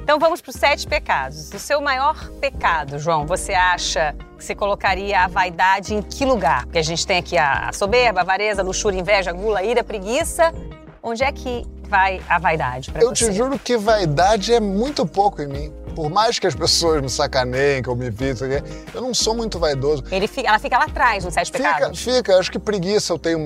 Então 0.03 0.19
vamos 0.19 0.39
para 0.39 0.49
os 0.51 0.55
sete 0.55 0.87
pecados. 0.87 1.51
O 1.51 1.57
seu 1.59 1.81
maior 1.81 2.29
pecado, 2.39 2.99
João, 2.99 3.25
você 3.25 3.53
acha 3.53 4.15
que 4.37 4.43
você 4.45 4.53
colocaria 4.53 5.19
a 5.21 5.27
vaidade 5.27 5.95
em 5.95 6.01
que 6.01 6.23
lugar? 6.25 6.65
Porque 6.65 6.77
a 6.77 6.83
gente 6.83 7.05
tem 7.07 7.17
aqui 7.17 7.37
a 7.37 7.71
soberba, 7.73 8.19
a 8.19 8.23
avareza, 8.23 8.61
a 8.61 8.63
luxúria, 8.63 8.99
a 8.99 9.01
inveja, 9.01 9.31
a 9.31 9.33
gula, 9.33 9.59
a 9.59 9.63
ira, 9.63 9.81
a 9.81 9.83
preguiça. 9.83 10.53
Onde 11.01 11.23
é 11.23 11.31
que 11.31 11.65
vai 11.87 12.21
a 12.29 12.37
vaidade 12.39 12.91
para 12.91 13.01
Eu 13.01 13.09
você? 13.09 13.27
te 13.27 13.31
juro 13.31 13.57
que 13.59 13.77
vaidade 13.77 14.53
é 14.53 14.59
muito 14.59 15.05
pouco 15.07 15.41
em 15.41 15.47
mim. 15.47 15.73
Por 15.95 16.09
mais 16.09 16.37
que 16.37 16.45
as 16.45 16.53
pessoas 16.53 17.01
me 17.01 17.09
sacaneiem, 17.09 17.81
que 17.81 17.87
eu 17.89 17.95
me 17.95 18.09
vi, 18.09 18.31
isso 18.31 18.43
aqui, 18.43 18.61
eu 18.93 19.01
não 19.01 19.13
sou 19.13 19.33
muito 19.33 19.57
vaidoso. 19.57 20.03
Ele 20.11 20.27
fica- 20.27 20.49
ela 20.49 20.59
fica 20.59 20.77
lá 20.77 20.83
atrás, 20.85 21.23
nos 21.23 21.33
sete 21.33 21.51
Fica, 21.51 21.73
pecados. 21.73 22.01
fica. 22.01 22.37
Acho 22.37 22.51
que 22.51 22.59
preguiça 22.59 23.13
eu 23.13 23.17
tenho 23.17 23.39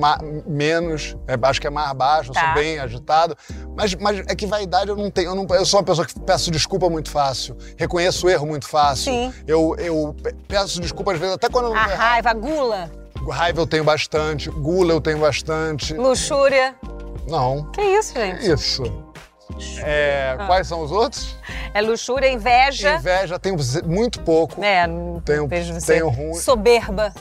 menos, 0.47 1.15
é, 1.27 1.35
acho 1.41 1.61
que 1.61 1.67
é 1.67 1.69
mais 1.69 1.93
baixo, 1.93 2.31
eu 2.31 2.33
Tá. 2.33 2.45
sou 2.45 2.53
bem 2.55 2.79
agitado. 2.79 3.37
Mas, 3.75 3.93
mas 3.95 4.19
é 4.27 4.35
que 4.35 4.45
vaidade 4.47 4.89
eu 4.89 4.95
não 4.95 5.11
tenho. 5.11 5.29
Eu, 5.31 5.35
não- 5.35 5.47
eu 5.55 5.65
sou 5.65 5.79
uma 5.79 5.85
pessoa 5.85 6.05
que 6.07 6.19
peço 6.19 6.49
desculpa 6.49 6.89
muito 6.89 7.09
fácil, 7.11 7.55
reconheço 7.77 8.25
o 8.25 8.29
erro 8.29 8.47
muito 8.47 8.67
fácil. 8.67 9.13
Sim. 9.13 9.33
Eu, 9.47 9.75
eu 9.77 10.15
pe- 10.21 10.35
peço 10.47 10.81
desculpa 10.81 11.13
às 11.13 11.19
vezes, 11.19 11.35
até 11.35 11.47
quando 11.49 11.65
eu 11.65 11.73
não 11.75 11.77
A 11.79 11.85
raiva, 11.85 12.29
a 12.31 12.33
gula, 12.33 12.89
Raiva 13.29 13.61
eu 13.61 13.67
tenho 13.67 13.83
bastante, 13.83 14.49
gula 14.49 14.91
eu 14.93 15.01
tenho 15.01 15.19
bastante. 15.19 15.93
luxúria. 15.93 16.73
Não. 17.27 17.69
Que 17.71 17.81
isso, 17.81 18.13
gente? 18.15 18.49
Isso. 18.51 18.83
É, 19.83 20.35
Ah. 20.39 20.45
Quais 20.45 20.67
são 20.67 20.81
os 20.81 20.91
outros? 20.91 21.35
É 21.73 21.81
luxúria, 21.81 22.29
inveja. 22.29 22.95
Inveja, 22.95 23.39
tenho 23.39 23.55
muito 23.85 24.21
pouco. 24.21 24.63
É, 24.63 24.85
Tenho- 25.23 25.47
vejo 25.47 25.73
você. 25.73 25.93
tenho 25.93 26.09
ruim. 26.09 26.33
Soberba. 26.35 27.13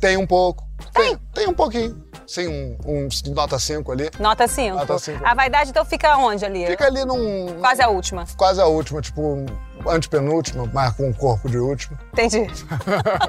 Tem 0.00 0.16
um 0.16 0.26
pouco. 0.26 0.64
Tem, 0.94 1.16
tem 1.34 1.48
um 1.48 1.52
pouquinho. 1.54 2.02
Sim, 2.26 2.46
um, 2.46 2.78
um 2.86 3.08
nota 3.34 3.58
5 3.58 3.90
ali. 3.90 4.08
Nota 4.18 4.46
5. 4.46 4.76
Nota 4.76 4.98
cinco. 5.00 5.26
A 5.26 5.34
vaidade, 5.34 5.70
então, 5.70 5.84
fica 5.84 6.16
onde 6.16 6.44
ali? 6.44 6.64
Fica 6.64 6.86
ali 6.86 7.04
num. 7.04 7.58
Quase 7.60 7.82
a 7.82 7.88
última. 7.88 8.24
Quase 8.36 8.60
a 8.60 8.66
última, 8.66 9.02
tipo, 9.02 9.20
um 9.20 9.46
antepenúltima, 9.88 10.70
mas 10.72 10.94
com 10.94 11.08
um 11.08 11.12
corpo 11.12 11.48
de 11.50 11.58
última. 11.58 11.98
Entendi. 12.12 12.46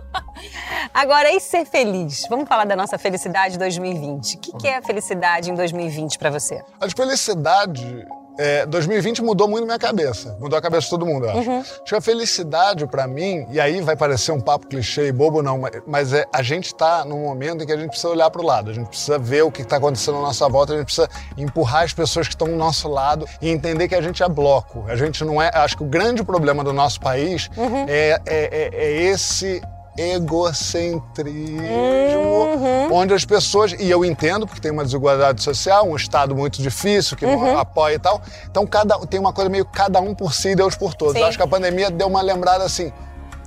Agora, 0.94 1.32
e 1.32 1.40
ser 1.40 1.66
feliz? 1.66 2.26
Vamos 2.30 2.48
falar 2.48 2.66
da 2.66 2.76
nossa 2.76 2.98
felicidade 2.98 3.58
2020. 3.58 4.36
O 4.36 4.40
que, 4.40 4.58
que 4.58 4.68
é 4.68 4.78
a 4.78 4.82
felicidade 4.82 5.50
em 5.50 5.56
2020 5.56 6.20
pra 6.20 6.30
você? 6.30 6.62
A 6.80 6.86
de 6.86 6.94
felicidade. 6.94 8.06
É, 8.42 8.66
2020 8.66 9.22
mudou 9.22 9.48
muito 9.48 9.66
minha 9.66 9.78
cabeça. 9.80 10.36
Mudou 10.40 10.58
a 10.58 10.62
cabeça 10.62 10.82
de 10.86 10.90
todo 10.90 11.06
mundo, 11.06 11.26
eu 11.26 11.32
acho. 11.40 11.50
Uhum. 11.50 11.60
Acho 11.60 11.84
que 11.86 11.96
a 11.96 12.02
felicidade, 12.02 12.88
pra 12.88 13.08
mim, 13.08 13.46
e 13.52 13.60
aí 13.60 13.82
vai 13.82 13.96
parecer 13.96 14.32
um 14.32 14.40
papo 14.40 14.68
clichê 14.68 15.08
e 15.08 15.12
bobo, 15.12 15.42
não, 15.42 15.60
mas, 15.86 16.14
é 16.14 16.26
a 16.34 16.42
gente 16.42 16.74
tá 16.74 17.06
num 17.06 17.20
momento 17.24 17.64
em 17.64 17.68
que 17.68 17.72
a 17.74 17.78
gente 17.78 17.90
precisa 17.90 18.10
olhar 18.10 18.30
pro 18.32 18.44
lado, 18.44 18.72
a 18.72 18.74
gente 18.74 18.88
precisa 18.88 19.20
ver 19.20 19.44
o 19.44 19.52
que 19.52 19.64
tá 19.64 19.78
acontecendo 19.78 20.18
à 20.18 20.22
nossa 20.22 20.48
volta, 20.50 20.74
a 20.74 20.78
gente 20.78 20.86
precisa 20.86 21.10
empurrar 21.38 21.84
as 21.84 21.94
pessoas 21.94 22.28
que 22.28 22.34
estão 22.34 22.48
do 22.48 22.56
nosso 22.56 22.88
lado 22.90 23.28
e 23.42 23.50
entender 23.50 23.88
que 23.88 23.96
a 23.96 24.02
gente 24.02 24.24
é 24.24 24.30
bloco. 24.30 24.84
A 24.88 24.96
gente 24.96 25.24
não 25.24 25.42
é. 25.42 25.52
Acho 25.54 25.78
que 25.78 25.84
o 25.84 25.88
grande 25.88 26.24
problema 26.24 26.64
do 26.64 26.74
nosso 26.74 27.00
país 27.00 27.50
Uhum. 27.58 27.86
é, 27.88 28.20
é- 28.26 28.50
é- 28.52 28.70
é 28.74 28.92
esse 29.04 29.62
egocentrismo, 30.02 31.62
Uhum. 31.62 32.94
onde 32.94 33.14
as 33.14 33.24
pessoas, 33.26 33.74
e 33.80 33.90
eu 33.90 34.04
entendo 34.04 34.46
porque 34.48 34.62
tem 34.62 34.72
uma 34.72 34.84
desigualdade 34.84 35.42
social, 35.44 35.88
um 35.88 35.96
estado 35.96 36.36
muito 36.36 36.62
difícil 36.62 37.16
que 37.16 37.26
Uhum. 37.26 37.40
não 37.54 37.58
apoia 37.58 37.96
e 37.96 38.00
tal, 38.00 38.22
então 38.50 38.66
cada, 38.66 38.98
tem 39.08 39.20
uma 39.20 39.34
coisa 39.34 39.50
meio 39.50 39.66
cada 39.66 40.00
um 40.00 40.14
por 40.14 40.34
si, 40.34 40.56
Deus 40.56 40.76
por 40.76 40.94
todos. 40.94 41.14
Sim. 41.14 41.24
Acho 41.24 41.38
que 41.38 41.44
a 41.44 41.48
pandemia 41.48 41.90
deu 41.92 42.08
uma 42.08 42.22
lembrada 42.22 42.64
assim, 42.64 42.92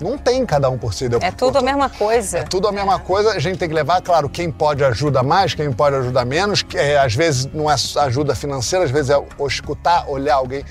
não 0.01 0.19
tem 0.19 0.45
cada 0.45 0.69
um 0.71 0.77
por 0.79 0.93
si, 0.95 1.09
Deus 1.09 1.23
É 1.23 1.31
por 1.31 1.37
tudo 1.37 1.59
a 1.59 1.63
mesma 1.63 1.89
coisa. 1.89 2.39
É 2.39 2.43
tudo 2.43 2.67
a 2.69 2.73
mesma 2.73 2.99
coisa, 2.99 3.31
a 3.31 3.39
gente 3.39 3.59
tem 3.59 3.69
que 3.69 3.75
levar, 3.75 4.01
claro, 4.03 4.29
quem 4.29 4.51
pode 4.51 4.85
ajuda 4.85 5.23
mais, 5.23 5.55
quem 5.55 5.71
pode 5.73 5.97
ajudar 5.97 6.25
menos, 6.25 6.63
que, 6.63 6.77
é, 6.77 6.99
às 6.99 7.15
vezes 7.15 7.47
não 7.53 7.71
é 7.71 7.75
ajuda 8.03 8.35
financeira, 8.35 8.85
às 8.85 8.91
vezes 8.91 9.11
é 9.11 9.23
escutar, 9.47 10.09
olhar 10.09 10.35
alguém. 10.37 10.65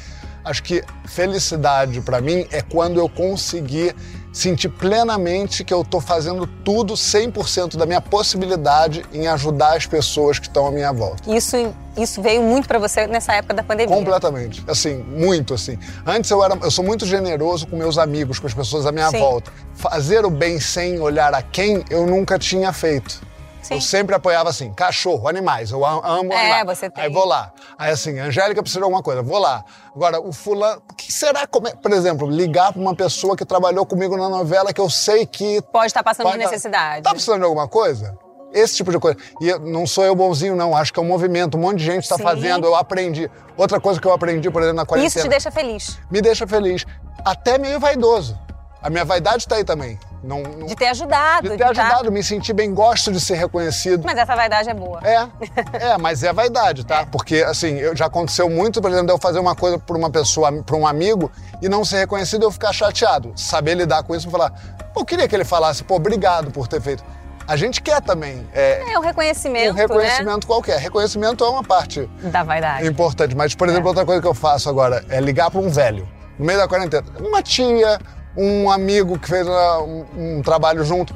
Acho 0.45 0.61
que 0.61 0.83
felicidade 1.05 2.01
pra 2.01 2.19
mim 2.19 2.45
é 2.51 2.61
quando 2.61 2.99
eu 2.99 3.07
conseguir 3.07 3.95
sentir 4.33 4.67
plenamente 4.69 5.63
que 5.63 5.71
eu 5.71 5.85
tô 5.85 6.01
fazendo 6.01 6.47
tudo 6.47 6.95
100% 6.95 7.77
da 7.77 7.85
minha 7.85 8.01
possibilidade 8.01 9.05
em 9.13 9.27
ajudar 9.27 9.77
as 9.77 9.85
pessoas 9.85 10.39
que 10.39 10.47
estão 10.47 10.65
à 10.65 10.71
minha 10.71 10.91
volta. 10.91 11.31
Isso, 11.31 11.55
isso 11.95 12.19
veio 12.19 12.41
muito 12.41 12.67
pra 12.67 12.79
você 12.79 13.05
nessa 13.05 13.33
época 13.33 13.53
da 13.53 13.61
pandemia. 13.61 13.95
Completamente. 13.95 14.63
Assim, 14.67 14.97
muito 14.97 15.53
assim. 15.53 15.77
Antes 16.05 16.31
eu 16.31 16.43
era, 16.43 16.57
eu 16.61 16.71
sou 16.71 16.83
muito 16.83 17.05
generoso 17.05 17.67
com 17.67 17.77
meus 17.77 17.99
amigos, 17.99 18.39
com 18.39 18.47
as 18.47 18.53
pessoas 18.53 18.87
à 18.87 18.91
minha 18.91 19.11
Sim. 19.11 19.19
volta. 19.19 19.51
Fazer 19.75 20.25
o 20.25 20.31
bem 20.31 20.59
sem 20.59 20.99
olhar 20.99 21.33
a 21.35 21.41
quem 21.43 21.85
eu 21.91 22.07
nunca 22.07 22.39
tinha 22.39 22.73
feito. 22.73 23.21
Sim. 23.63 23.75
Eu 23.75 23.81
sempre 23.81 24.13
apoiava 24.13 24.49
assim, 24.49 24.71
cachorro, 24.73 25.27
animais, 25.27 25.71
eu 25.71 25.83
amo 25.85 26.31
É, 26.33 26.39
animais. 26.39 26.65
você 26.77 26.89
tem. 26.89 27.05
Aí 27.05 27.09
vou 27.11 27.25
lá. 27.25 27.51
Aí 27.77 27.91
assim, 27.91 28.19
Angélica 28.19 28.61
precisa 28.61 28.79
de 28.79 28.83
alguma 28.83 29.01
coisa, 29.01 29.21
vou 29.23 29.39
lá. 29.39 29.63
Agora, 29.95 30.19
o 30.21 30.31
fulano, 30.33 30.81
o 30.91 30.93
que 30.93 31.11
será, 31.11 31.47
como 31.47 31.73
por 31.77 31.91
exemplo, 31.91 32.29
ligar 32.29 32.73
para 32.73 32.81
uma 32.81 32.93
pessoa 32.95 33.35
que 33.37 33.45
trabalhou 33.45 33.85
comigo 33.85 34.17
na 34.17 34.27
novela 34.29 34.71
que 34.73 34.81
eu 34.81 34.89
sei 34.89 35.25
que 35.25 35.61
Pode 35.71 35.87
estar 35.87 36.03
passando 36.03 36.25
Pode- 36.25 36.37
por 36.39 36.43
necessidade. 36.43 37.01
Tá 37.03 37.11
precisando 37.11 37.39
de 37.39 37.45
alguma 37.45 37.67
coisa? 37.67 38.17
Esse 38.53 38.75
tipo 38.75 38.91
de 38.91 38.99
coisa. 38.99 39.17
E 39.41 39.49
eu- 39.49 39.59
não 39.59 39.87
sou 39.87 40.03
eu 40.05 40.13
bonzinho, 40.15 40.55
não. 40.55 40.75
Acho 40.75 40.93
que 40.93 40.99
é 40.99 41.01
um 41.01 41.07
movimento. 41.07 41.57
Um 41.57 41.61
monte 41.61 41.79
de 41.79 41.85
gente 41.85 42.03
está 42.03 42.19
fazendo. 42.19 42.67
Eu 42.67 42.75
aprendi. 42.75 43.27
Outra 43.57 43.79
coisa 43.79 43.99
que 43.99 44.05
eu 44.05 44.13
aprendi, 44.13 44.51
por 44.51 44.61
exemplo, 44.61 44.77
na 44.77 44.85
quarentena. 44.85 45.07
Isso 45.07 45.21
te 45.21 45.27
deixa 45.29 45.49
feliz. 45.49 45.97
Me 46.11 46.21
deixa 46.21 46.45
feliz. 46.45 46.85
Até 47.25 47.57
meio 47.57 47.79
vaidoso. 47.79 48.37
A 48.81 48.91
minha 48.91 49.03
vaidade 49.05 49.37
está 49.37 49.55
aí 49.55 49.63
também. 49.63 49.97
Não, 50.23 50.41
não- 50.41 50.65
De 50.67 50.75
ter 50.75 50.87
ajudado. 50.87 51.49
de 51.49 51.57
ter 51.57 51.63
tá- 51.63 51.69
ajudado, 51.71 52.11
me 52.11 52.23
sentir 52.23 52.53
bem, 52.53 52.73
gosto 52.73 53.11
de 53.11 53.19
ser 53.19 53.35
reconhecido. 53.35 54.03
Mas 54.05 54.17
essa 54.17 54.35
vaidade 54.35 54.69
é 54.69 54.73
boa. 54.73 54.99
É, 55.03 55.27
é, 55.91 55.97
mas 55.97 56.23
é 56.23 56.31
vaidade, 56.31 56.85
tá? 56.85 57.05
Porque, 57.05 57.43
assim, 57.45 57.77
eu, 57.77 57.95
já 57.95 58.05
aconteceu 58.05 58.49
muito, 58.49 58.81
por 58.81 58.89
exemplo, 58.89 59.07
de 59.07 59.13
eu 59.13 59.17
fazer 59.17 59.39
uma 59.39 59.55
coisa 59.55 59.77
por 59.77 59.97
uma 59.97 60.09
pessoa, 60.09 60.51
por 60.63 60.75
um 60.77 60.87
amigo, 60.87 61.29
e 61.61 61.67
não 61.67 61.83
ser 61.83 61.97
reconhecido, 61.97 62.43
eu 62.43 62.51
ficar 62.51 62.71
chateado. 62.71 63.33
Saber 63.35 63.75
lidar 63.75 64.03
com 64.03 64.15
isso 64.15 64.27
e 64.27 64.31
falar, 64.31 64.51
pô, 64.93 65.01
eu 65.01 65.05
queria 65.05 65.27
que 65.27 65.35
ele 65.35 65.43
falasse, 65.43 65.83
pô, 65.83 65.95
obrigado 65.95 66.51
por 66.51 66.67
ter 66.67 66.81
feito. 66.81 67.03
A 67.45 67.57
gente 67.57 67.81
quer 67.81 68.01
também 68.01 68.47
é, 68.53 68.93
É 68.93 68.97
o 68.97 69.01
reconhecimento, 69.01 69.71
um 69.73 69.75
reconhecimento 69.75 70.47
qualquer. 70.47 70.79
Reconhecimento 70.79 71.43
é 71.43 71.49
uma 71.49 71.61
parte 71.61 72.09
né? 72.21 72.29
Da 72.29 72.41
vaidade. 72.41 72.87
importante. 72.87 73.35
Mas, 73.35 73.53
por 73.53 73.67
exemplo, 73.67 73.89
outra 73.89 74.05
coisa 74.05 74.21
que 74.21 74.27
eu 74.29 74.33
faço 74.33 74.69
agora 74.69 75.03
é 75.09 75.19
ligar 75.19 75.51
para 75.51 75.59
um 75.59 75.67
velho, 75.69 76.07
no 76.39 76.45
meio 76.45 76.57
da 76.57 76.69
quarentena. 76.69 77.03
Uma 77.19 77.43
tia, 77.43 77.99
um 78.35 78.69
amigo 78.71 79.17
que 79.19 79.27
fez 79.27 79.47
ah, 79.47 79.79
um, 79.81 80.05
um 80.17 80.41
trabalho 80.41 80.83
junto. 80.83 81.13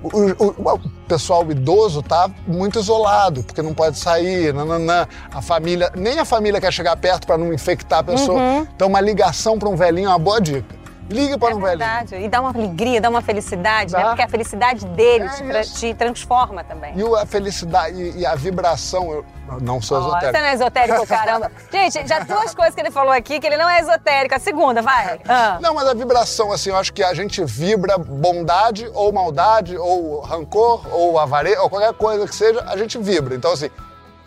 O, 0.00 0.08
o- 0.44 0.74
o 0.74 0.80
pessoal 1.08 1.44
idoso 1.50 2.02
tá 2.04 2.30
muito 2.46 2.78
isolado, 2.78 3.42
porque 3.42 3.60
não 3.60 3.74
pode 3.74 3.98
sair, 3.98 4.54
nananã. 4.54 5.08
A 5.34 5.42
família, 5.42 5.90
nem 5.96 6.20
a 6.20 6.24
família 6.24 6.60
quer 6.60 6.72
chegar 6.72 6.96
perto 6.96 7.26
para 7.26 7.36
não 7.36 7.52
infectar 7.52 7.98
a 7.98 8.02
pessoa. 8.04 8.38
Então, 8.76 8.86
uma 8.86 9.00
ligação 9.00 9.58
para 9.58 9.68
um 9.68 9.74
velhinho 9.74 10.06
é 10.06 10.10
uma 10.10 10.18
boa 10.18 10.40
dica. 10.40 10.76
Ligue 11.08 11.38
para 11.38 11.52
é 11.52 11.54
um 11.54 11.60
verdade. 11.60 12.10
velhinho. 12.10 12.26
E 12.26 12.30
dá 12.30 12.40
uma 12.40 12.50
alegria, 12.50 13.00
dá 13.00 13.08
uma 13.08 13.22
felicidade, 13.22 13.92
né? 13.92 14.00
Dá. 14.00 14.08
Porque 14.08 14.22
a 14.22 14.28
felicidade 14.28 14.84
dele 14.86 15.24
É 15.24 15.28
te, 15.28 15.42
tra- 15.44 15.62
te 15.62 15.94
transforma 15.94 16.62
também. 16.62 16.92
E 16.96 17.16
a 17.16 17.24
felicidade 17.24 17.96
e, 18.00 18.18
e 18.18 18.26
a 18.26 18.34
vibração, 18.34 19.10
eu 19.12 19.24
não 19.60 19.80
sou 19.80 20.00
você 20.02 20.08
esotérico. 20.08 20.38
não 20.38 20.46
é 20.48 20.54
esotérico, 20.54 21.06
caramba. 21.06 21.52
Gente, 21.72 22.06
já 22.06 22.18
duas 22.20 22.54
coisas 22.54 22.74
que 22.74 22.80
ele 22.80 22.90
falou 22.90 23.12
aqui, 23.12 23.40
que 23.40 23.46
ele 23.46 23.56
não 23.56 23.68
é 23.68 23.80
esotérico. 23.80 24.34
A 24.34 24.38
segunda, 24.38 24.82
vai. 24.82 25.18
Ah. 25.28 25.58
Não, 25.60 25.72
mas 25.74 25.88
a 25.88 25.94
vibração, 25.94 26.52
assim, 26.52 26.70
eu 26.70 26.76
acho 26.76 26.92
que 26.92 27.02
a 27.02 27.14
gente 27.14 27.42
vibra 27.44 27.96
bondade 27.96 28.90
ou 28.92 29.10
maldade 29.12 29.76
ou 29.78 30.20
rancor 30.20 30.86
ou 30.92 31.18
avareza 31.18 31.62
ou 31.62 31.70
qualquer 31.70 31.94
coisa 31.94 32.26
que 32.26 32.34
seja, 32.34 32.62
a 32.68 32.76
gente 32.76 32.98
vibra. 32.98 33.34
Então, 33.34 33.52
assim, 33.52 33.70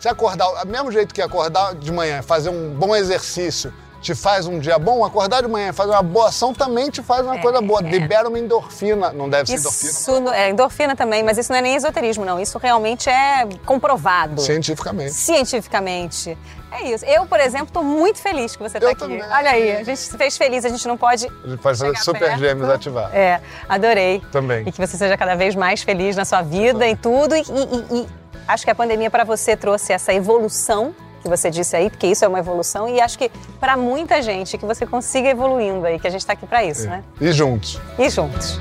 se 0.00 0.08
acordar, 0.08 0.48
do 0.64 0.66
mesmo 0.70 0.90
jeito 0.90 1.14
que 1.14 1.22
acordar 1.22 1.76
de 1.76 1.92
manhã, 1.92 2.22
fazer 2.22 2.48
um 2.50 2.74
bom 2.74 2.96
exercício, 2.96 3.72
te 4.02 4.14
faz 4.14 4.46
um 4.46 4.58
dia 4.58 4.78
bom, 4.78 5.04
acordar 5.04 5.42
de 5.42 5.48
manhã 5.48 5.72
fazer 5.72 5.92
uma 5.92 6.02
boa 6.02 6.28
ação 6.28 6.52
também 6.52 6.90
te 6.90 7.00
faz 7.02 7.24
uma 7.24 7.38
coisa 7.38 7.60
boa. 7.62 7.80
Libera 7.80 8.28
uma 8.28 8.38
endorfina. 8.38 9.12
Não 9.12 9.30
deve 9.30 9.46
ser 9.48 9.58
endorfina. 9.58 9.90
Isso 9.90 10.20
não- 10.20 10.32
é 10.34 10.50
endorfina 10.50 10.96
também, 10.96 11.22
mas 11.22 11.38
isso 11.38 11.52
não 11.52 11.58
é 11.58 11.62
nem 11.62 11.76
esoterismo, 11.76 12.24
não. 12.24 12.40
Isso 12.40 12.58
realmente 12.58 13.08
é 13.08 13.46
comprovado. 13.64 14.40
Cientificamente. 14.42 15.12
Cientificamente. 15.14 16.36
É 16.72 16.88
isso. 16.90 17.04
Eu, 17.04 17.26
por 17.26 17.38
exemplo, 17.38 17.66
estou 17.68 17.84
muito 17.84 18.18
feliz 18.18 18.56
que 18.56 18.62
você 18.62 18.78
está 18.78 18.90
aqui. 18.90 18.98
também. 18.98 19.22
Olha 19.22 19.50
aí, 19.50 19.76
a 19.76 19.84
gente 19.84 19.98
se 19.98 20.16
fez 20.16 20.36
feliz, 20.36 20.64
a 20.64 20.68
gente 20.68 20.88
não 20.88 20.96
pode. 20.96 21.26
A 21.26 21.48
gente 21.48 21.60
pode 21.60 21.78
fazer 21.78 21.86
Chegar 21.88 22.00
super 22.02 22.18
perto. 22.20 22.38
gêmeos 22.40 22.68
ativar. 22.70 23.14
É, 23.14 23.40
adorei. 23.68 24.20
Também. 24.32 24.64
E 24.66 24.72
que 24.72 24.84
você 24.84 24.96
seja 24.96 25.16
cada 25.16 25.34
vez 25.36 25.54
mais 25.54 25.82
feliz 25.82 26.16
na 26.16 26.24
sua 26.24 26.42
vida 26.42 26.86
e 26.88 26.96
tudo. 26.96 27.36
E, 27.36 27.40
e- 27.42 27.98
e 28.00 28.08
acho 28.48 28.64
que 28.64 28.70
a 28.70 28.74
pandemia 28.74 29.10
para 29.10 29.22
você 29.22 29.56
trouxe 29.56 29.92
essa 29.92 30.12
evolução 30.14 30.94
que 31.22 31.28
você 31.28 31.50
disse 31.50 31.76
aí, 31.76 31.88
porque 31.88 32.06
isso 32.06 32.24
é 32.24 32.28
uma 32.28 32.40
evolução. 32.40 32.88
E 32.88 33.00
acho 33.00 33.16
que 33.16 33.30
para 33.60 33.76
muita 33.76 34.20
gente 34.20 34.58
que 34.58 34.66
você 34.66 34.84
consiga 34.84 35.28
evoluindo 35.28 35.86
aí, 35.86 35.98
que 35.98 36.06
a 36.06 36.10
gente 36.10 36.20
está 36.20 36.32
aqui 36.32 36.46
para 36.46 36.64
isso, 36.64 36.88
né? 36.88 37.02
E 37.20 37.32
juntos. 37.32 37.80
E 37.98 38.10
juntos. 38.10 38.60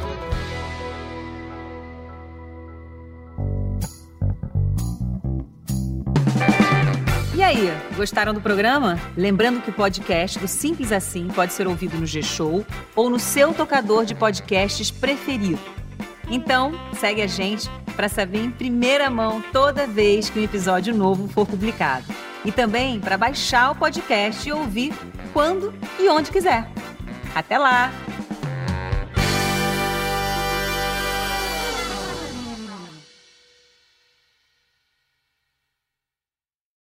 E 7.35 7.43
aí, 7.43 7.73
gostaram 7.95 8.33
do 8.33 8.39
programa? 8.39 8.99
Lembrando 9.17 9.61
que 9.61 9.71
o 9.71 9.73
podcast 9.73 10.37
do 10.37 10.47
Simples 10.47 10.91
Assim 10.91 11.27
pode 11.27 11.53
ser 11.53 11.67
ouvido 11.67 11.97
no 11.97 12.05
G-Show 12.05 12.63
ou 12.95 13.09
no 13.09 13.19
seu 13.19 13.51
tocador 13.51 14.05
de 14.05 14.13
podcasts 14.13 14.91
preferido. 14.91 15.59
Então, 16.29 16.71
segue 16.93 17.21
a 17.21 17.27
gente 17.27 17.69
para 17.95 18.07
saber 18.07 18.43
em 18.43 18.51
primeira 18.51 19.09
mão 19.09 19.43
toda 19.51 19.87
vez 19.87 20.29
que 20.29 20.39
um 20.39 20.43
episódio 20.43 20.95
novo 20.95 21.27
for 21.27 21.45
publicado. 21.45 22.05
E 22.43 22.51
também 22.51 22.99
para 22.99 23.17
baixar 23.17 23.71
o 23.71 23.75
podcast 23.75 24.47
e 24.47 24.51
ouvir 24.51 24.93
quando 25.33 25.73
e 25.99 26.09
onde 26.09 26.31
quiser. 26.31 26.67
Até 27.35 27.57
lá! 27.57 27.91